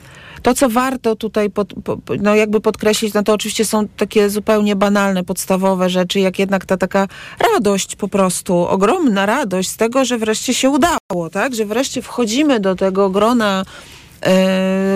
[0.41, 4.75] to, co warto tutaj pod, po, no jakby podkreślić, no to oczywiście są takie zupełnie
[4.75, 7.07] banalne, podstawowe rzeczy, jak jednak ta taka
[7.53, 11.55] radość po prostu, ogromna radość z tego, że wreszcie się udało, tak?
[11.55, 13.65] Że wreszcie wchodzimy do tego grona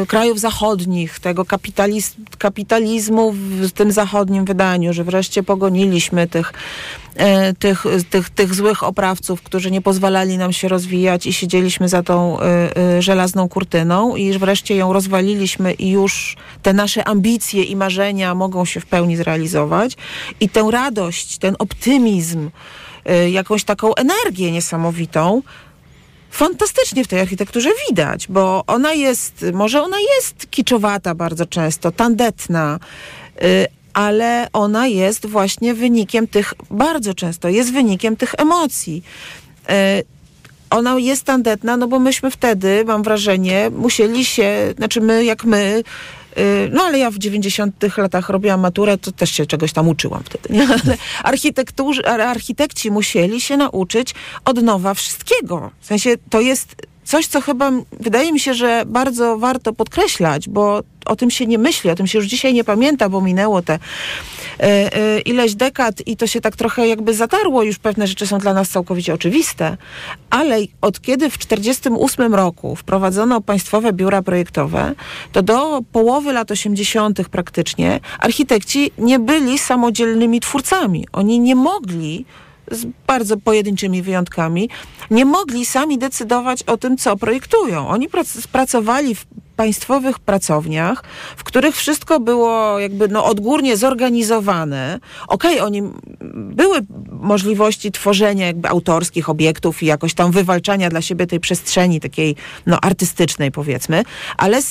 [0.08, 6.54] krajów zachodnich, tego kapitaliz kapitalizmu w tym zachodnim wydaniu, że wreszcie pogoniliśmy tych,
[7.16, 12.04] e, tych, tych, tych złych oprawców, którzy nie pozwalali nam się rozwijać i siedzieliśmy za
[12.04, 17.76] tą e, e, żelazną kurtyną i wreszcie ją rozwaliliśmy i już te nasze ambicje i
[17.76, 19.98] marzenia mogą się w pełni zrealizować.
[20.40, 22.50] I tę radość, ten optymizm,
[23.06, 25.42] e, jakąś taką energię niesamowitą,
[26.36, 32.80] fantastycznie w tej architekturze widać, bo ona jest, może ona jest kiczowata bardzo często, tandetna,
[33.44, 39.04] y, ale ona jest właśnie wynikiem tych, bardzo często jest wynikiem tych emocji.
[39.70, 40.04] Y,
[40.70, 45.84] ona jest tandetna, no bo myśmy wtedy, mam wrażenie, musieli się, znaczy my jak my,
[46.72, 50.54] no ale ja w 90 latach robiłam maturę, to też się czegoś tam uczyłam wtedy,
[50.54, 50.68] nie?
[52.06, 54.16] Ale architekci musieli się nauczyć
[54.46, 55.72] od nowa wszystkiego.
[55.80, 60.84] W sensie to jest coś, co chyba wydaje mi się, że bardzo warto podkreślać, bo
[61.06, 63.80] o tym się nie myśli, o tym się już dzisiaj nie pamięta, bo minęło te
[65.26, 68.70] ileś dekad i to się tak trochę jakby zatarło, już pewne rzeczy są dla nas
[68.70, 69.78] całkowicie oczywiste,
[70.30, 74.94] ale od kiedy w 1948 roku wprowadzono państwowe biura projektowe,
[75.32, 77.30] to do połowy lat 80.
[77.30, 81.08] praktycznie architekci nie byli samodzielnymi twórcami.
[81.14, 82.26] Oni nie mogli
[82.72, 84.70] z bardzo pojedynczymi wyjątkami,
[85.12, 87.88] nie mogli sami decydować o tym, co projektują.
[87.88, 89.26] Oni prac- pracowali w
[89.56, 91.04] państwowych pracowniach,
[91.38, 95.00] w których wszystko było jakby no, odgórnie zorganizowane.
[95.28, 95.82] Okej, oni
[96.34, 96.82] były
[97.12, 102.36] możliwości tworzenia jakby autorskich obiektów i jakoś tam wywalczania dla siebie tej przestrzeni takiej
[102.66, 104.04] no, artystycznej powiedzmy,
[104.38, 104.62] ale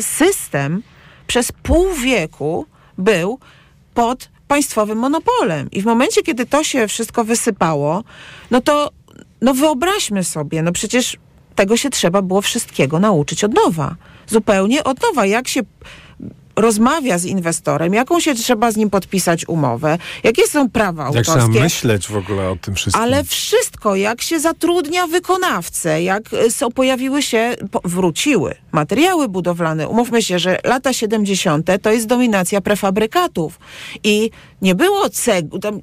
[0.00, 0.82] system
[1.26, 2.66] przez pół wieku
[2.98, 3.38] był
[3.94, 5.70] pod państwowym monopolem.
[5.70, 8.04] I w momencie, kiedy to się wszystko wysypało,
[8.50, 8.90] no to
[9.40, 11.16] no wyobraźmy sobie, no przecież
[11.54, 13.96] tego się trzeba było wszystkiego nauczyć od nowa.
[14.30, 15.26] Zupełnie od nowa.
[15.26, 15.60] Jak się
[16.56, 21.38] rozmawia z inwestorem, jaką się trzeba z nim podpisać umowę, jakie są prawa Jak trzeba
[21.38, 21.62] autorskie.
[21.62, 23.02] myśleć w ogóle o tym wszystkim?
[23.02, 29.88] Ale wszystko, jak się zatrudnia wykonawcę, jak y, są, pojawiły się, po, wróciły materiały budowlane.
[29.88, 31.66] Umówmy się, że lata 70.
[31.82, 33.58] to jest dominacja prefabrykatów
[34.04, 34.30] i
[34.62, 35.58] nie było cegł.
[35.58, 35.80] Tam,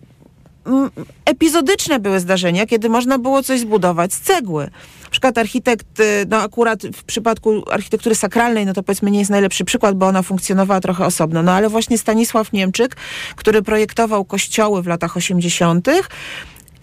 [0.65, 0.89] mm,
[1.25, 4.69] epizodyczne były zdarzenia, kiedy można było coś zbudować z cegły.
[5.07, 9.31] Na przykład architekt, y, no akurat w przypadku architektury sakralnej, no to powiedzmy nie jest
[9.31, 12.95] najlepszy przykład, bo ona funkcjonowała trochę osobno, no ale właśnie Stanisław Niemczyk,
[13.35, 15.87] który projektował kościoły w latach 80.,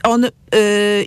[0.04, 0.30] on yy,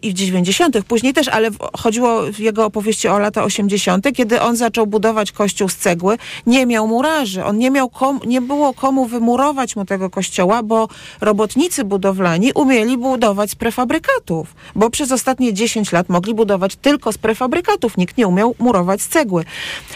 [0.02, 0.78] i w 90.
[0.88, 5.70] później też, ale chodziło w jego opowieści o lata 80., kiedy on zaczął budować kościół
[5.70, 6.18] z cegły,
[6.48, 7.46] nie miał murarzy.
[7.46, 10.88] On nie miał kom, nie było komu wymurować mu tego kościoła, bo
[11.22, 17.18] robotnicy budowlani umieli budować z prefabrykatów, bo przez ostatnie 10 lat mogli budować tylko z
[17.18, 17.98] prefabrykatów.
[17.98, 19.46] Nikt nie umiał murować z cegły.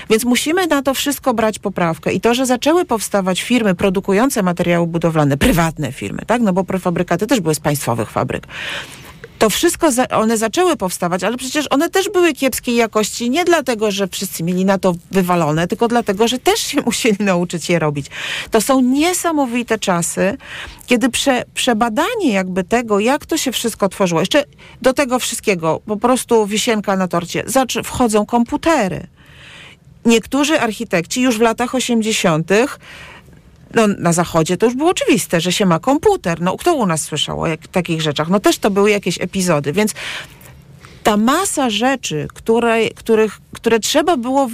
[0.10, 2.14] Więc musimy na to wszystko brać poprawkę.
[2.14, 6.41] I to, że zaczęły powstawać firmy produkujące materiały budowlane, prywatne firmy, tak?
[6.41, 8.47] No bo prefabrykaty też były z państwowych fabryk
[9.42, 13.92] to wszystko, za, one zaczęły powstawać, ale przecież one też były kiepskiej jakości, nie dlatego,
[13.92, 18.06] że wszyscy mieli na to wywalone, tylko dlatego, że też się musieli nauczyć je robić.
[18.52, 20.38] To są niesamowite czasy,
[20.86, 24.44] kiedy prze, przebadanie jakby tego, jak to się wszystko tworzyło, jeszcze
[24.82, 27.44] do tego wszystkiego, po prostu wisienka na torcie,
[27.84, 29.08] wchodzą komputery.
[30.06, 32.52] Niektórzy architekci już w latach 80
[33.76, 36.42] no, na zachodzie to już było oczywiste, że się ma komputer.
[36.42, 38.30] No, kto u nas słyszał o jak, takich rzeczach?
[38.30, 39.94] No też to były jakieś epizody, więc
[41.04, 44.50] ta masa rzeczy, które, których, które trzeba było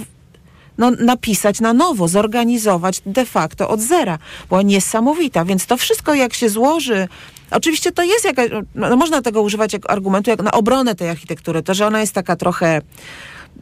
[0.78, 5.44] no, napisać na nowo, zorganizować de facto od zera, była niesamowita.
[5.44, 7.08] Więc to wszystko jak się złoży,
[7.50, 11.62] oczywiście to jest jakaś, no, można tego używać jako argumentu, jak na obronę tej architektury,
[11.62, 12.80] to, że ona jest taka trochę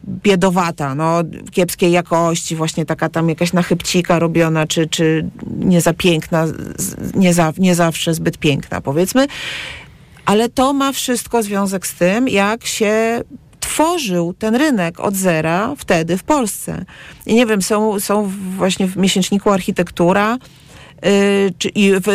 [0.07, 6.45] biedowata, no, kiepskiej jakości, właśnie taka tam jakaś nachybcika robiona, czy, czy nie za piękna,
[7.15, 9.27] nie, za, nie zawsze zbyt piękna, powiedzmy.
[10.25, 13.21] Ale to ma wszystko związek z tym, jak się
[13.59, 16.85] tworzył ten rynek od zera wtedy w Polsce.
[17.25, 20.37] I nie wiem, są, są właśnie w miesięczniku architektura
[21.57, 22.07] czy, i w,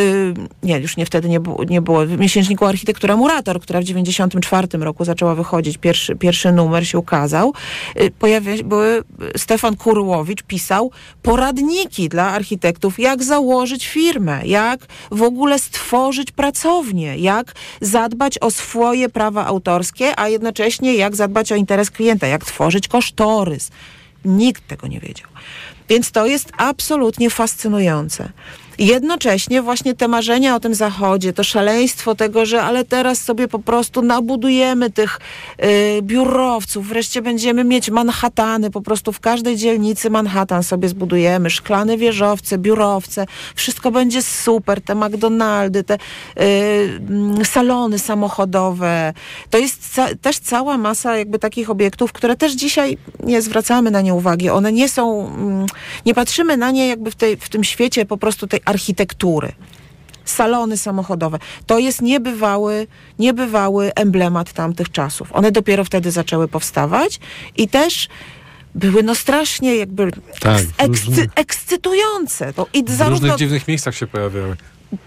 [0.63, 4.69] nie, już nie wtedy nie, było, nie było, w miesięczniku Architektura Murator, która w 94
[4.79, 7.53] roku zaczęła wychodzić, pierwszy, pierwszy numer się ukazał,
[8.01, 9.03] y, pojawia, były,
[9.37, 10.91] Stefan Kurłowicz pisał
[11.23, 19.09] poradniki dla architektów, jak założyć firmę, jak w ogóle stworzyć pracownię, jak zadbać o swoje
[19.09, 23.71] prawa autorskie, a jednocześnie jak zadbać o interes klienta, jak tworzyć kosztorys.
[24.25, 25.29] Nikt tego nie wiedział.
[25.89, 28.33] Więc to jest absolutnie fascynujące.
[28.83, 33.59] Jednocześnie właśnie te marzenia o tym zachodzie, to szaleństwo tego, że ale teraz sobie po
[33.59, 35.21] prostu nabudujemy tych
[35.65, 41.97] y, biurowców, wreszcie będziemy mieć Manhattany, po prostu w każdej dzielnicy Manhattan sobie zbudujemy, szklane
[41.97, 45.99] wieżowce, biurowce, wszystko będzie super, te McDonaldy, te
[46.41, 49.13] y, salony samochodowe.
[49.51, 54.01] To jest ca też cała masa jakby takich obiektów, które też dzisiaj nie zwracamy na
[54.01, 54.51] nie uwagi.
[54.51, 55.67] One nie są, mm,
[56.07, 59.53] nie patrzymy na nie jakby w, tej, w tym świecie po prostu tej architektury.
[60.25, 61.39] Salony samochodowe.
[61.67, 62.87] To jest niebywały,
[63.19, 65.29] niebywały emblemat tamtych czasów.
[65.33, 67.21] One dopiero wtedy zaczęły powstawać
[67.57, 68.09] i też
[68.75, 70.11] były no strasznie jakby
[70.41, 72.53] tak, ekscy ekscytujące.
[72.53, 73.21] To i w zarówno...
[73.21, 74.57] różnych dziwnych miejscach się pojawiały.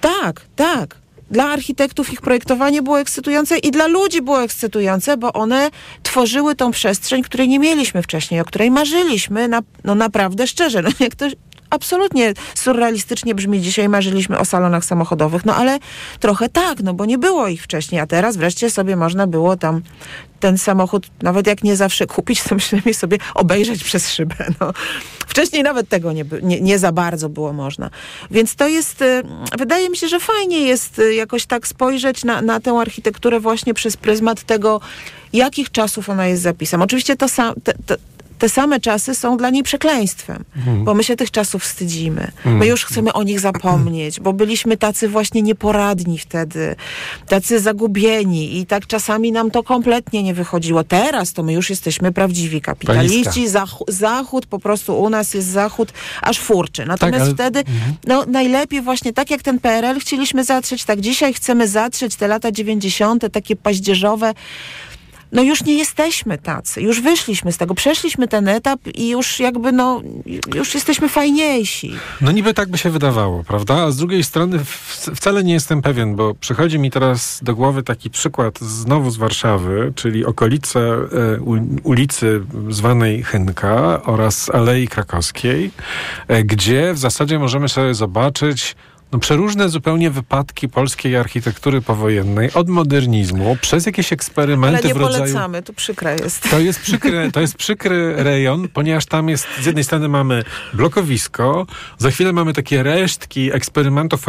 [0.01, 0.97] Tak, tak.
[1.31, 5.69] Dla architektów ich projektowanie było ekscytujące i dla ludzi było ekscytujące, bo one
[6.03, 10.81] tworzyły tą przestrzeń, której nie mieliśmy wcześniej, o której marzyliśmy, na, no naprawdę szczerze.
[10.81, 11.25] No, jak to
[11.69, 13.61] absolutnie surrealistycznie brzmi.
[13.61, 15.79] Dzisiaj marzyliśmy o salonach samochodowych, no ale
[16.19, 19.81] trochę tak, no bo nie było ich wcześniej, a teraz wreszcie sobie można było tam
[20.39, 24.35] ten samochód, nawet jak nie zawsze kupić, to przynajmniej sobie obejrzeć przez szybę.
[24.61, 24.73] No.
[25.27, 27.89] Wcześniej nawet tego nie, nie, nie za bardzo było można.
[28.31, 29.23] Więc to jest, y,
[29.57, 33.73] wydaje mi się, że fajnie jest y, jakoś tak spojrzeć na, na tę architekturę właśnie
[33.73, 34.81] przez pryzmat tego,
[35.33, 36.81] jakich czasów ona jest zapisem.
[36.81, 37.53] Oczywiście to, sam,
[38.39, 40.83] te same czasy są dla niej przekleństwem, mhm.
[40.83, 42.21] bo my się tych czasów wstydzimy.
[42.21, 42.57] Mhm.
[42.57, 46.75] My już chcemy o nich zapomnieć, bo byliśmy tacy właśnie nieporadni wtedy,
[47.27, 50.83] tacy zagubieni i tak czasami nam to kompletnie nie wychodziło.
[50.83, 55.93] Teraz to my już jesteśmy prawdziwi kapitaliści, zach zachód, po prostu u nas jest zachód
[56.21, 56.85] aż furczy.
[56.85, 57.33] Natomiast tak, ale...
[57.33, 57.95] wtedy mhm.
[58.07, 62.51] no, najlepiej właśnie tak jak ten PRL chcieliśmy zatrzeć, tak dzisiaj chcemy zatrzeć te lata
[62.51, 64.33] 90., takie paździerzowe,
[65.31, 69.71] no już nie jesteśmy tacy, już wyszliśmy z tego, przeszliśmy ten etap i już jakby
[69.71, 70.01] no,
[70.55, 71.93] już jesteśmy fajniejsi.
[72.21, 73.75] No niby tak by się wydawało, prawda?
[73.75, 74.59] A z drugiej strony
[75.15, 79.93] wcale nie jestem pewien, bo przychodzi mi teraz do głowy taki przykład znowu z Warszawy,
[79.95, 81.39] czyli okolice e,
[81.83, 85.71] ulicy zwanej Chynka oraz Alei Krakowskiej,
[86.27, 88.75] e, gdzie w zasadzie możemy sobie zobaczyć
[89.15, 94.97] no, przeróżne zupełnie wypadki polskiej architektury powojennej, od modernizmu, przez jakieś eksperymenty Ale nie w
[94.97, 95.23] rodzaju...
[95.23, 96.49] polecamy, to przykre jest.
[96.49, 100.43] To jest przykry, to jest przykry rejon, ponieważ tam jest, z jednej strony mamy
[100.73, 104.25] blokowisko, za chwilę mamy takie resztki eksperymentów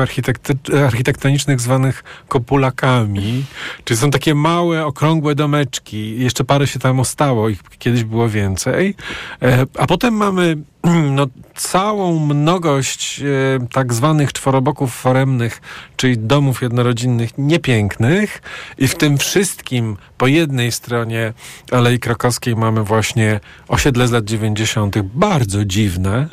[0.84, 3.45] architektonicznych zwanych kopulakami,
[3.84, 8.95] czyli są takie małe, okrągłe domeczki, jeszcze parę się tam ostało, ich kiedyś było więcej,
[9.43, 10.57] e, a potem mamy
[11.16, 15.61] no, całą mnogość e, tak zwanych czworoboków foremnych,
[15.97, 18.43] czyli domów jednorodzinnych niepięknych
[18.78, 21.32] i w tym wszystkim po jednej stronie
[21.72, 24.99] Alei Krakowskiej mamy właśnie osiedle z lat 90.
[25.03, 26.28] bardzo dziwne,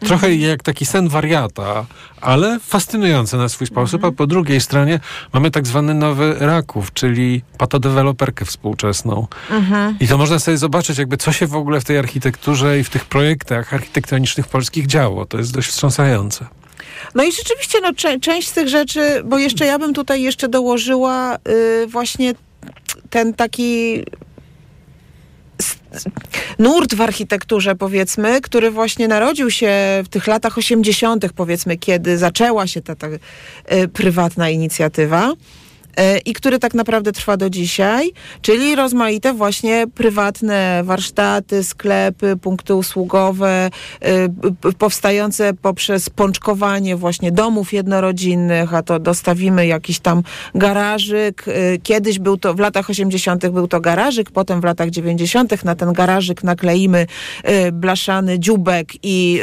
[0.00, 0.40] Trochę mhm.
[0.40, 1.86] jak taki sen wariata,
[2.20, 4.04] ale fascynujący na swój sposób.
[4.04, 5.00] A po drugiej stronie
[5.32, 9.26] mamy tak zwany nowy Raków, czyli patodeweloperkę współczesną.
[9.50, 9.96] Mhm.
[10.00, 12.90] I to można sobie zobaczyć, jakby co się w ogóle w tej architekturze i w
[12.90, 15.26] tych projektach architektonicznych polskich działo.
[15.26, 16.46] To jest dość wstrząsające.
[17.14, 21.36] No i rzeczywiście no, część z tych rzeczy, bo jeszcze ja bym tutaj jeszcze dołożyła
[21.36, 22.34] y, właśnie
[23.10, 24.02] ten taki
[26.58, 29.70] nurt w architekturze, powiedzmy, który właśnie narodził się
[30.04, 33.18] w tych latach 80., powiedzmy, kiedy zaczęła się ta, ta y,
[33.88, 35.32] prywatna inicjatywa.
[35.98, 42.74] E, i który tak naprawdę trwa do dzisiaj, czyli rozmaite właśnie prywatne warsztaty, sklepy, punkty
[42.74, 43.70] usługowe,
[44.02, 44.28] e,
[44.78, 50.22] powstające poprzez pączkowanie właśnie domów jednorodzinnych, a to dostawimy jakiś tam
[50.54, 51.44] garażyk.
[51.48, 53.48] E, Kiedyś był to, w latach 80.
[53.48, 55.64] był to garażyk, potem w latach 90.
[55.64, 57.06] na ten garażyk nakleimy
[57.72, 59.40] blaszany dziubek i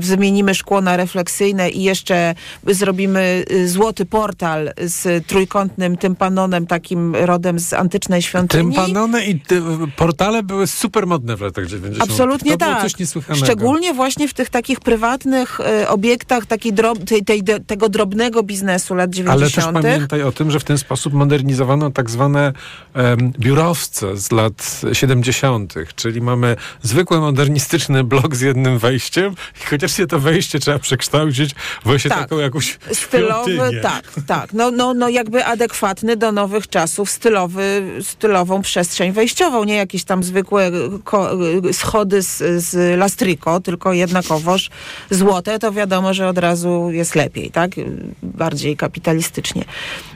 [0.00, 2.34] zmienimy szkło na refleksyjne i jeszcze
[2.66, 8.74] zrobimy złoty portal z trójkątnym tympanonem, takim rodem z antycznej świątyni.
[8.74, 9.62] Tympanony i ty,
[9.96, 12.10] portale były super modne w latach 90.
[12.10, 12.86] Absolutnie to tak.
[13.34, 18.94] Szczególnie właśnie w tych takich prywatnych e, obiektach takiej drob, tej, tej, tego drobnego biznesu
[18.94, 19.42] lat 90.
[19.42, 22.52] Ale też pamiętaj o tym, że w ten sposób modernizowano tak zwane
[22.94, 29.96] em, biurowce z lat 70., czyli mamy zwykły modernistyczny blok z jednym wejściem i chociaż
[29.96, 32.18] się to wejście trzeba przekształcić w właśnie Tak.
[32.18, 33.80] taką jakąś Stylowy, świątynię.
[33.80, 34.52] tak, tak.
[34.52, 35.44] No, no, no jakby
[35.74, 40.70] adekwatny do nowych czasów, stylowy, stylową przestrzeń wejściową, nie jakieś tam zwykłe
[41.72, 44.70] schody z, z lastriko, tylko jednakowoż
[45.10, 47.70] złote, to wiadomo, że od razu jest lepiej, tak?
[48.22, 49.64] Bardziej kapitalistycznie.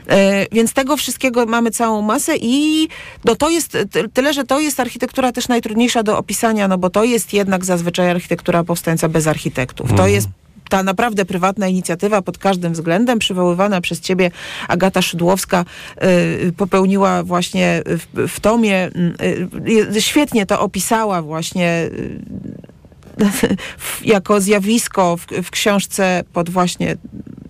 [0.07, 2.87] E, więc tego wszystkiego mamy całą masę i
[3.25, 6.89] no to jest, ty- tyle, że to jest architektura też najtrudniejsza do opisania, no bo
[6.89, 9.93] to jest jednak zazwyczaj architektura powstająca bez architektów.
[9.97, 10.27] To jest
[10.69, 14.31] ta naprawdę prywatna inicjatywa pod każdym względem, przywoływana przez ciebie
[14.67, 15.65] Agata Szydłowska,
[16.47, 21.89] y, popełniła właśnie w, w tomie, y, y, świetnie to opisała właśnie
[24.05, 26.97] jako zjawisko w, w książce pod właśnie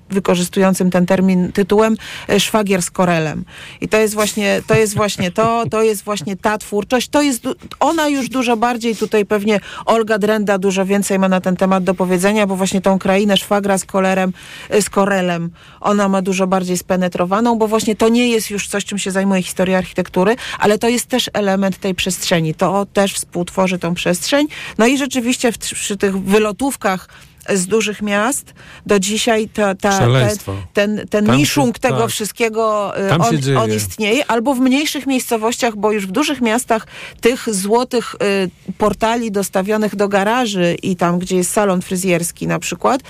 [0.10, 1.96] wykorzystującym ten termin tytułem
[2.30, 3.46] e, Szwagier z Korelem.
[3.82, 7.10] I to jest właśnie to, jest właśnie to, to jest właśnie ta twórczość.
[7.10, 7.48] To jest,
[7.80, 11.94] ona już dużo bardziej, tutaj pewnie Olga Drenda dużo więcej ma na ten temat do
[11.94, 14.34] powiedzenia, bo właśnie tą krainę szwagra z kolerem,
[14.70, 15.52] e, z Korelem,
[15.82, 19.44] ona ma dużo bardziej spenetrowaną, bo właśnie to nie jest już coś, czym się zajmuje
[19.44, 22.54] historia architektury, ale to jest też element tej przestrzeni.
[22.54, 24.48] To też współtworzy tą przestrzeń.
[24.78, 27.10] No i rzeczywiście w, przy tych wylotówkach
[27.54, 28.54] z dużych miast
[28.86, 30.38] do dzisiaj ta, ta, ten,
[30.74, 32.10] ten, ten Tam się- tego tak.
[32.10, 36.88] wszystkiego się on, on istnieje, albo w mniejszych miejscowościach, bo już w dużych miastach
[37.22, 43.02] tych złotych y, portali dostawionych do garaży i tam, gdzie jest salon fryzjerski na przykład,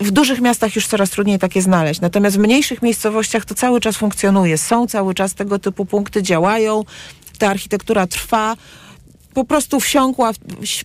[0.00, 2.00] w dużych miastach już coraz trudniej takie znaleźć.
[2.00, 4.58] Natomiast w mniejszych miejscowościach to cały czas funkcjonuje.
[4.58, 6.84] Są cały czas tego typu punkty, działają,
[7.38, 8.56] ta architektura trwa
[9.36, 10.32] po prostu wsiąkła,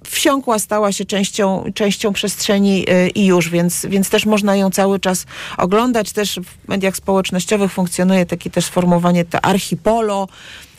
[0.04, 5.00] wsiąkła stała się częścią, częścią przestrzeni y, i już, więc, więc też można ją cały
[5.00, 5.26] czas
[5.58, 6.12] oglądać.
[6.12, 10.28] Też w mediach społecznościowych funkcjonuje takie też sformułowanie te archipolo,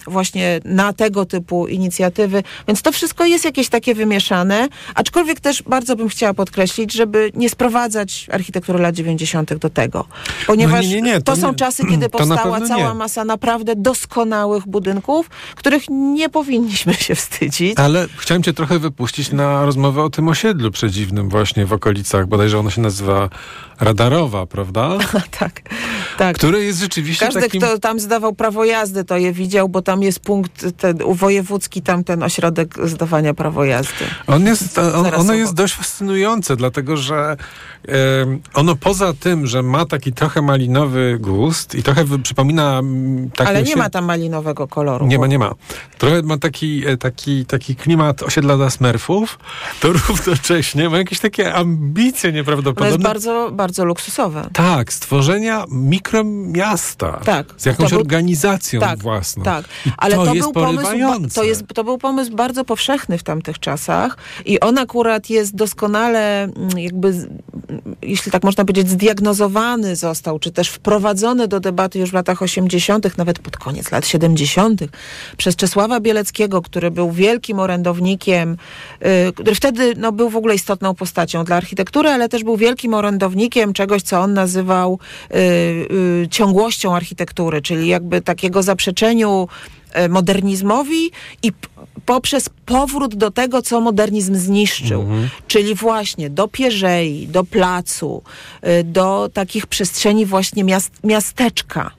[0.07, 2.43] właśnie na tego typu inicjatywy.
[2.69, 7.51] Więc to wszystko jest jakieś takie wymieszane, aczkolwiek też bardzo bym chciała podkreślić, żeby nie
[7.51, 9.55] sprowadzać architektury lat 90.
[9.55, 10.05] do tego.
[10.47, 14.67] Ponieważ No nie, nie, nie, to, to są czasy, kiedy powstała cała masa naprawdę doskonałych
[14.67, 17.79] budynków, których nie powinniśmy się wstydzić.
[17.79, 22.59] Ale chciałem cię trochę wypuścić na rozmowę o tym osiedlu przedziwnym właśnie w okolicach, bodajże
[22.59, 23.29] ono się nazywa
[23.81, 24.99] Radarowa, prawda?
[25.41, 25.61] tak,
[26.19, 26.37] tak.
[26.37, 27.61] Które jest rzeczywiście Każdy, takim...
[27.61, 32.05] kto tam zdawał prawo jazdy, to je widział, bo tam jest punkt ten, wojewódzki, tam
[32.05, 34.05] ten ośrodek zdawania prawo jazdy.
[34.27, 37.37] On jest, on, ono jest dość fascynujące, dlatego że
[37.89, 42.83] em, ono poza tym, że ma taki trochę malinowy gust i trochę przypomina
[43.37, 45.07] taki Ale nie ma tam malinowego koloru.
[45.07, 45.55] Nie ma, nie ma.
[45.99, 49.39] Trochę ma taki, e, taki, taki klimat osiedla dla smerfów,
[49.81, 52.89] to równocześnie ma jakieś takie ambicje nieprawdopodobne.
[52.89, 54.51] jest bardzo, bardzo luksusowe.
[54.53, 57.21] Tak, stworzenia mikromiasta.
[57.25, 57.47] Tak.
[57.57, 59.43] Z jakąś To organizacją Tak, własną.
[59.45, 59.65] tak.
[59.97, 60.91] Ale to, to, jest był pomysł,
[61.35, 66.43] to, jest, to był pomysł bardzo powszechny w tamtych czasach i on akurat jest doskonale
[66.43, 67.29] mm, jakby,
[68.03, 73.19] jeśli tak można powiedzieć, zdiagnozowany został, czy też wprowadzony do debaty już w latach 80.,
[73.19, 74.81] nawet pod koniec lat 70.,
[75.37, 78.57] przez Czesława Bieleckiego, który był wielkim orędownikiem,
[79.29, 82.95] y, który wtedy no, był w ogóle istotną postacią dla architektury, ale też był wielkim
[82.95, 84.99] orędownikiem czegoś, co on nazywał
[85.31, 89.49] y, y, ciągłością architektury, czyli jakby takiego zaprzeczeniu
[89.93, 91.11] e, modernizmowi
[91.43, 91.53] i
[92.07, 95.07] poprzez powrót do tego, co modernizm zniszczył,
[95.47, 98.23] czyli właśnie do pierzei, do placu,
[98.81, 101.91] y, do takich przestrzeni właśnie miast, miasteczka.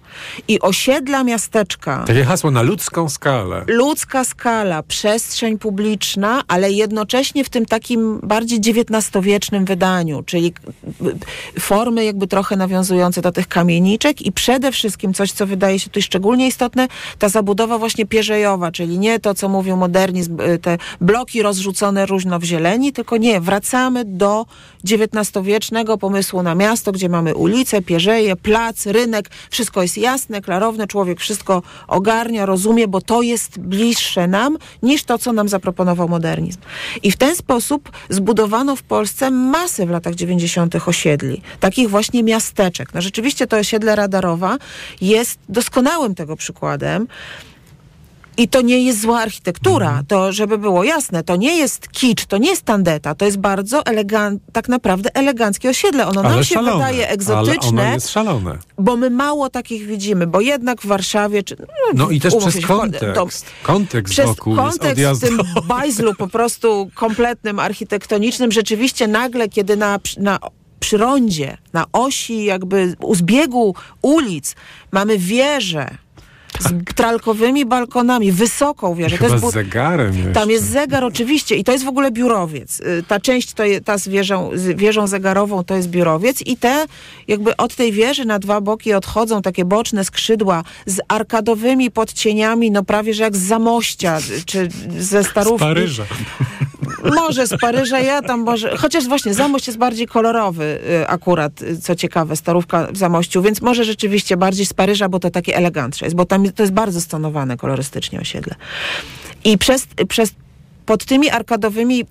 [0.47, 3.63] I osiedla miasteczka Takie hasło na ludzką skalę.
[3.67, 10.53] ludzka skala, przestrzeń publiczna, ale jednocześnie w tym takim bardziej XIX-wiecznym wydaniu, czyli
[11.55, 15.85] y, formy jakby trochę nawiązujące do tych kamieniczek i przede wszystkim coś, co wydaje się
[15.89, 16.87] tutaj szczególnie istotne,
[17.19, 22.39] ta zabudowa właśnie pierzejowa, czyli nie to, co mówił modernizm, y, te bloki rozrzucone różno
[22.39, 24.45] w zieleni, tylko nie, wracamy do
[24.89, 31.19] XIX-wiecznego pomysłu na miasto, gdzie mamy ulice, pierzeje, plac, rynek, wszystko jest jasne, klarowne, człowiek
[31.19, 36.59] wszystko ogarnia, rozumie, bo to jest bliższe nam niż to, co nam zaproponował modernizm.
[37.03, 40.75] I w ten sposób zbudowano w Polsce masę w latach 90.
[40.87, 42.93] osiedli, takich właśnie miasteczek.
[42.93, 44.57] No rzeczywiście to osiedle Radarowa
[45.01, 47.07] jest doskonałym tego przykładem.
[48.37, 50.05] I to nie jest zła architektura, Mhm.
[50.05, 53.85] to żeby było jasne, to nie jest kicz, to nie jest tandeta, to jest bardzo
[53.85, 56.07] elegant, tak naprawdę eleganckie osiedle.
[56.07, 56.73] Ono nam Ale się szalone.
[56.73, 58.57] wydaje Ale egzotyczne, ono jest szalone.
[58.77, 61.43] bo my mało takich widzimy, bo jednak w Warszawie...
[61.43, 61.55] Czy,
[61.93, 63.45] No i też przez się, to- kontekst.
[63.63, 65.37] Kontekst przez wokół jest kontekst w odjazdowy.
[65.37, 70.39] tym bajzlu po prostu kompletnym, architektonicznym, rzeczywiście nagle, kiedy na, na
[70.79, 74.55] przy rondzie, na osi jakby u zbiegu ulic
[74.91, 75.97] mamy wieżę
[76.59, 79.17] z tralkowymi balkonami, wysoką wieżę.
[79.17, 80.31] Chyba bu- z zegarem jeszcze.
[80.31, 82.79] tam jest zegar oczywiście i to jest w ogóle biurowiec.
[82.79, 86.57] Y, Ta część, to je, ta z wieżą, z wieżą zegarową to jest biurowiec i
[86.57, 86.85] te
[87.27, 92.83] jakby od tej wieży na dwa boki odchodzą takie boczne skrzydła z arkadowymi podcieniami, no
[92.83, 95.59] prawie że jak z Zamościa czy ze Z Starówki.
[95.59, 96.03] Paryża.
[97.15, 98.77] Może z Paryża, ja tam może...
[98.77, 100.63] Chociaż właśnie Zamość jest bardziej kolorowy
[101.01, 105.19] y, akurat, y, co ciekawe, Starówka w Zamościu, więc może rzeczywiście bardziej z Paryża, bo
[105.19, 108.55] to takie elegantsze jest, bo tam to jest bardzo stonowane kolorystycznie osiedle.
[109.43, 110.33] I przez, przez
[110.85, 112.05] pod tymi arkadowymi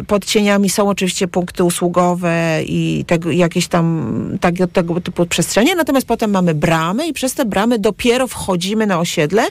[0.00, 6.06] y, podcieniami są oczywiście punkty usługowe i tego, jakieś tam tak, tego typu przestrzenie, natomiast
[6.06, 9.46] potem mamy bramy i przez te bramy dopiero wchodzimy na osiedle,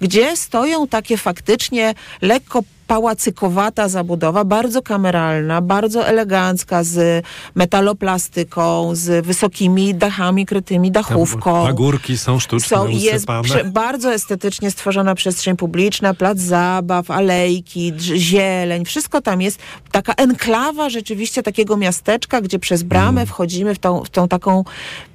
[0.00, 7.24] gdzie stoją takie faktycznie lekko pałacykowata zabudowa, bardzo kameralna, bardzo elegancka, z
[7.54, 11.64] metaloplastyką, z wysokimi dachami krytymi dachówką.
[11.66, 18.84] Pagórki są sztucznie Są, jest prze, bardzo estetycznie stworzona przestrzeń publiczna, plac zabaw, alejki, zieleń,
[18.84, 19.58] wszystko tam jest.
[19.92, 23.26] Taka enklawa rzeczywiście takiego miasteczka, gdzie przez bramę Mm.
[23.26, 24.64] wchodzimy w tą, w tą taką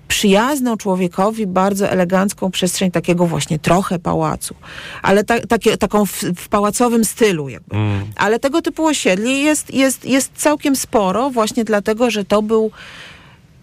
[0.10, 4.56] przyjazną człowiekowi, bardzo elegancką przestrzeń takiego właśnie trochę pałacu,
[5.02, 7.76] ale ta, takie, taką w, w pałacowym stylu jakby.
[7.76, 8.06] Mm.
[8.16, 12.72] Ale tego typu osiedli jest, jest, jest całkiem sporo właśnie dlatego, że to był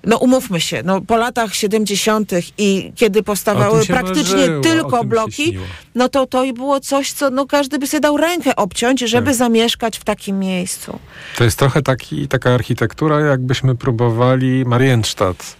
[0.04, 2.32] no umówmy się, no po latach 70.
[2.58, 5.58] i kiedy powstawały praktycznie marzyło, tylko bloki,
[5.94, 9.34] no to to i było coś, co no każdy by sobie dał rękę obciąć, żeby
[9.34, 10.98] zamieszkać w takim miejscu.
[11.36, 15.56] To jest trochę taki, taka architektura, jakbyśmy próbowali Marienstadt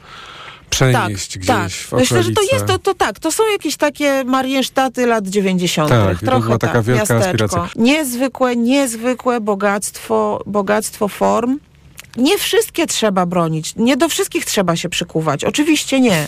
[0.71, 1.71] przenieść tak, gdzieś tak.
[1.71, 2.55] w Myślę, że to okolice.
[2.57, 3.19] jest to, to tak.
[3.19, 5.89] To są jakieś takie Mariensztaty lat 90.
[5.89, 7.27] Tak, to Trochę była taka tak, wielka miasteczko.
[7.31, 7.69] aspiracja.
[7.77, 11.59] Niezwykłe, niezwykłe bogactwo, bogactwo form.
[12.17, 16.27] Nie wszystkie trzeba bronić, nie do wszystkich trzeba się przykuwać, oczywiście nie,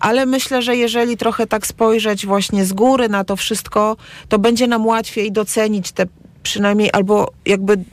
[0.00, 3.96] ale myślę, że jeżeli trochę tak spojrzeć właśnie z góry na to wszystko,
[4.28, 6.06] to będzie nam łatwiej docenić te
[6.42, 7.84] przynajmniej albo jakby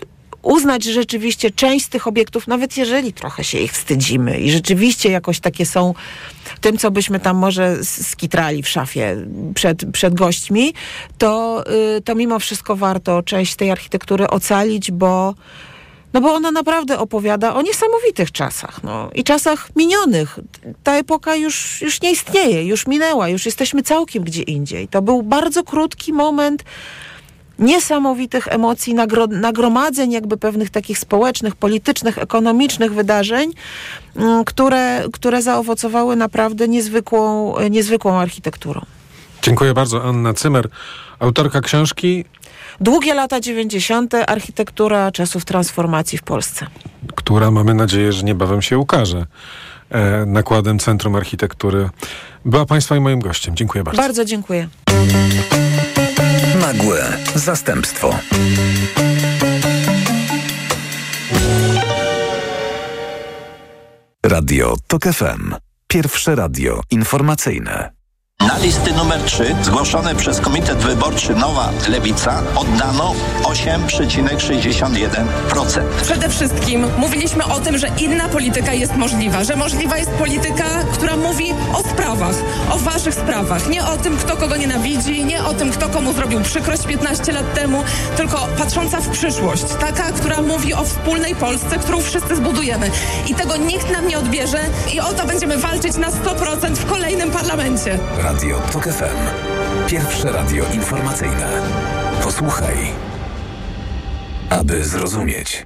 [0.44, 5.10] uznać, że rzeczywiście część z tych obiektów, nawet jeżeli trochę się ich wstydzimy i rzeczywiście
[5.10, 5.94] jakoś takie są
[6.62, 9.18] tym, co byśmy tam może skitrali w szafie
[9.56, 10.74] przed, przed gośćmi,
[11.18, 11.64] to,
[11.98, 15.34] y, to mimo wszystko warto część tej architektury ocalić, bo
[16.14, 20.40] no bo ona naprawdę opowiada o niesamowitych czasach, no i czasach minionych.
[20.84, 24.88] Ta epoka już, już nie istnieje, już minęła, już jesteśmy całkiem gdzie indziej.
[24.88, 26.64] To był bardzo krótki moment
[27.60, 33.52] niesamowitych emocji, nagro, nagromadzeń jakby pewnych takich społecznych, politycznych, ekonomicznych wydarzeń,
[34.16, 38.82] mm, które, które zaowocowały naprawdę niezwykłą, e, niezwykłą architekturą.
[39.42, 40.04] Dziękuję bardzo.
[40.04, 40.68] Anna Cymer,
[41.20, 42.26] autorka książki,
[42.82, 44.14] Długie lata 90.
[44.28, 46.68] architektura czasów transformacji w Polsce.
[47.16, 49.26] która mamy nadzieję, że niebawem się ukaże
[49.90, 51.90] e, nakładem Centrum Architektury.
[52.46, 53.56] Była Państwa i moim gościem.
[53.56, 54.02] Dziękuję bardzo.
[54.02, 54.68] Bardzo dziękuję.
[56.62, 58.20] Nagłe zastępstwo.
[64.26, 65.56] Radio TOK FM.
[65.88, 68.03] Pierwsze radio informacyjne.
[68.48, 73.14] Na listy numer 3 zgłoszone przez Komitet Wyborczy Nowa Lewica oddano
[73.44, 75.84] 8,61%.
[76.02, 81.18] Przede wszystkim mówiliśmy o tym, że inna polityka jest możliwa, że możliwa jest polityka, która
[81.18, 82.36] mówi o sprawach,
[82.72, 86.42] o waszych sprawach, nie o tym, kto kogo nienawidzi, nie o tym, kto komu zrobił
[86.42, 87.84] przykrość 15 lat temu,
[88.18, 92.92] tylko patrząca w przyszłość, taka, która mówi o wspólnej Polsce, którą wszyscy zbudujemy.
[93.28, 94.60] I tego nikt nam nie odbierze
[94.94, 98.00] i o to będziemy walczyć na 100% w kolejnym parlamencie.
[98.34, 99.18] Radio TOK FM.
[99.88, 101.62] Pierwsze radio informacyjne.
[102.24, 102.76] Posłuchaj,
[104.50, 105.66] aby zrozumieć.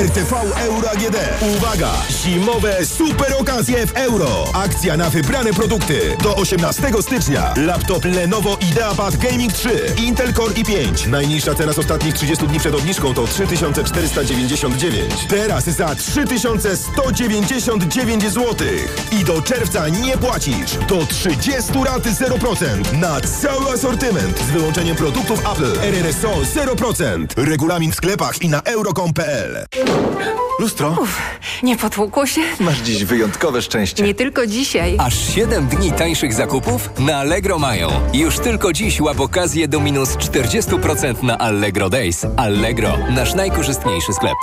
[0.00, 0.32] RTV
[0.66, 1.16] Euro AGD.
[1.56, 1.90] Uwaga!
[2.10, 4.44] Zimowe super okazje w euro.
[4.52, 6.16] Akcja na wybrane produkty.
[6.22, 7.54] Do 18 stycznia.
[7.56, 9.94] Laptop Lenovo IdeaPad Gaming 3.
[9.96, 11.08] Intel Core i5.
[11.08, 15.14] Najniższa cena z ostatnich 30 dni przed obniżką to 3499.
[15.28, 18.56] Teraz za 3199 zł.
[19.20, 20.74] I do czerwca nie płacisz.
[20.88, 22.92] Do 30 rat 0%.
[23.00, 24.38] Na cały asortyment.
[24.38, 25.80] Z wyłączeniem produktów Apple.
[25.80, 27.26] RRSO 0%.
[27.36, 29.66] Regulamin w sklepach i na euro.com.pl.
[30.58, 30.96] Lustro?
[31.02, 31.20] Uf,
[31.62, 32.40] nie potłukło się?
[32.60, 34.02] Masz dziś wyjątkowe szczęście.
[34.02, 34.96] Nie tylko dzisiaj.
[34.98, 37.88] Aż 7 dni tańszych zakupów na Allegro mają.
[38.14, 42.26] Już tylko dziś łap okazję do minus 40% na Allegro Days.
[42.36, 44.34] Allegro, nasz najkorzystniejszy sklep.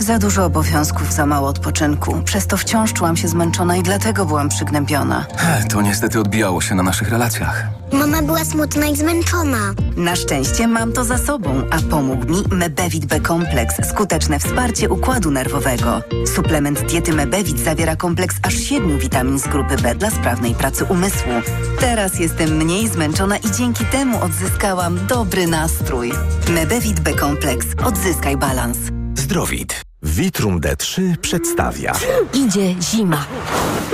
[0.00, 2.22] Za dużo obowiązków, za mało odpoczynku.
[2.24, 5.26] Przez to wciąż czułam się zmęczona i dlatego byłam przygnębiona.
[5.70, 7.66] To niestety odbijało się na naszych relacjach.
[7.92, 9.58] Mama była smutna i zmęczona.
[9.96, 15.30] Na szczęście mam to za sobą, a pomógł mi Mebevit B kompleks, skuteczne wsparcie układu
[15.30, 16.02] nerwowego.
[16.34, 21.32] Suplement diety Mebevit zawiera kompleks aż siedmiu witamin z grupy B dla sprawnej pracy umysłu.
[21.80, 26.12] Teraz jestem mniej zmęczona i dzięki temu odzyskałam dobry nastrój.
[26.48, 27.66] Mebevit B kompleks.
[27.84, 28.78] Odzyskaj balans.
[29.18, 29.89] Zdrowit.
[30.02, 31.92] Vitrum D3 przedstawia.
[32.34, 33.24] Idzie zima.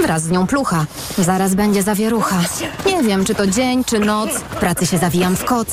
[0.02, 0.86] Wraz z nią plucha.
[1.18, 2.40] Zaraz będzie zawierucha.
[2.86, 4.30] Nie wiem, czy to dzień, czy noc.
[4.30, 5.68] W pracy się zawijam w koc.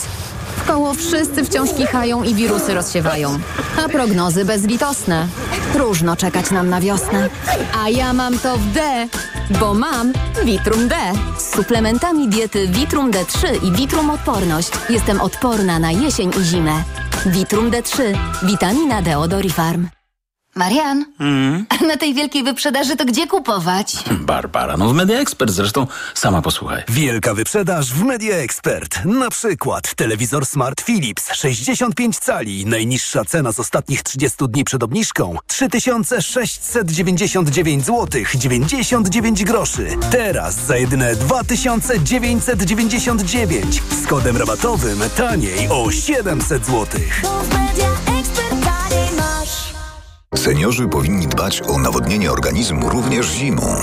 [0.58, 3.40] W koło wszyscy wciąż kichają i wirusy rozsiewają.
[3.86, 5.28] A prognozy bezlitosne.
[5.74, 7.30] Próżno czekać nam na wiosnę.
[7.84, 9.08] A ja mam to w D,
[9.60, 10.14] bo mam
[10.46, 10.96] Vitrum D.
[11.38, 16.84] Z suplementami diety Vitrum D3 i Vitrum Odporność jestem odporna na jesień i zimę.
[17.26, 18.02] Vitrum D3.
[18.44, 19.88] Witamina D od Orifarm.
[20.56, 21.66] Marian, Mm.
[21.88, 23.96] na tej wielkiej wyprzedaży to gdzie kupować?
[24.12, 26.84] Barbara, no w Media Expert zresztą sama posłuchaj.
[26.90, 29.06] Wielka wyprzedaż w Media Expert.
[29.06, 32.66] Na przykład telewizor Smart Philips 65 cali.
[32.66, 39.88] Najniższa cena z ostatnich 30 dni przed obniżką 3699 zł 99 groszy.
[40.12, 46.88] Teraz za jedyne 2999 z kodem rabatowym taniej o 700 zł.
[50.36, 53.76] Seniorzy powinni dbać o nawodnienie organizmu również zimą.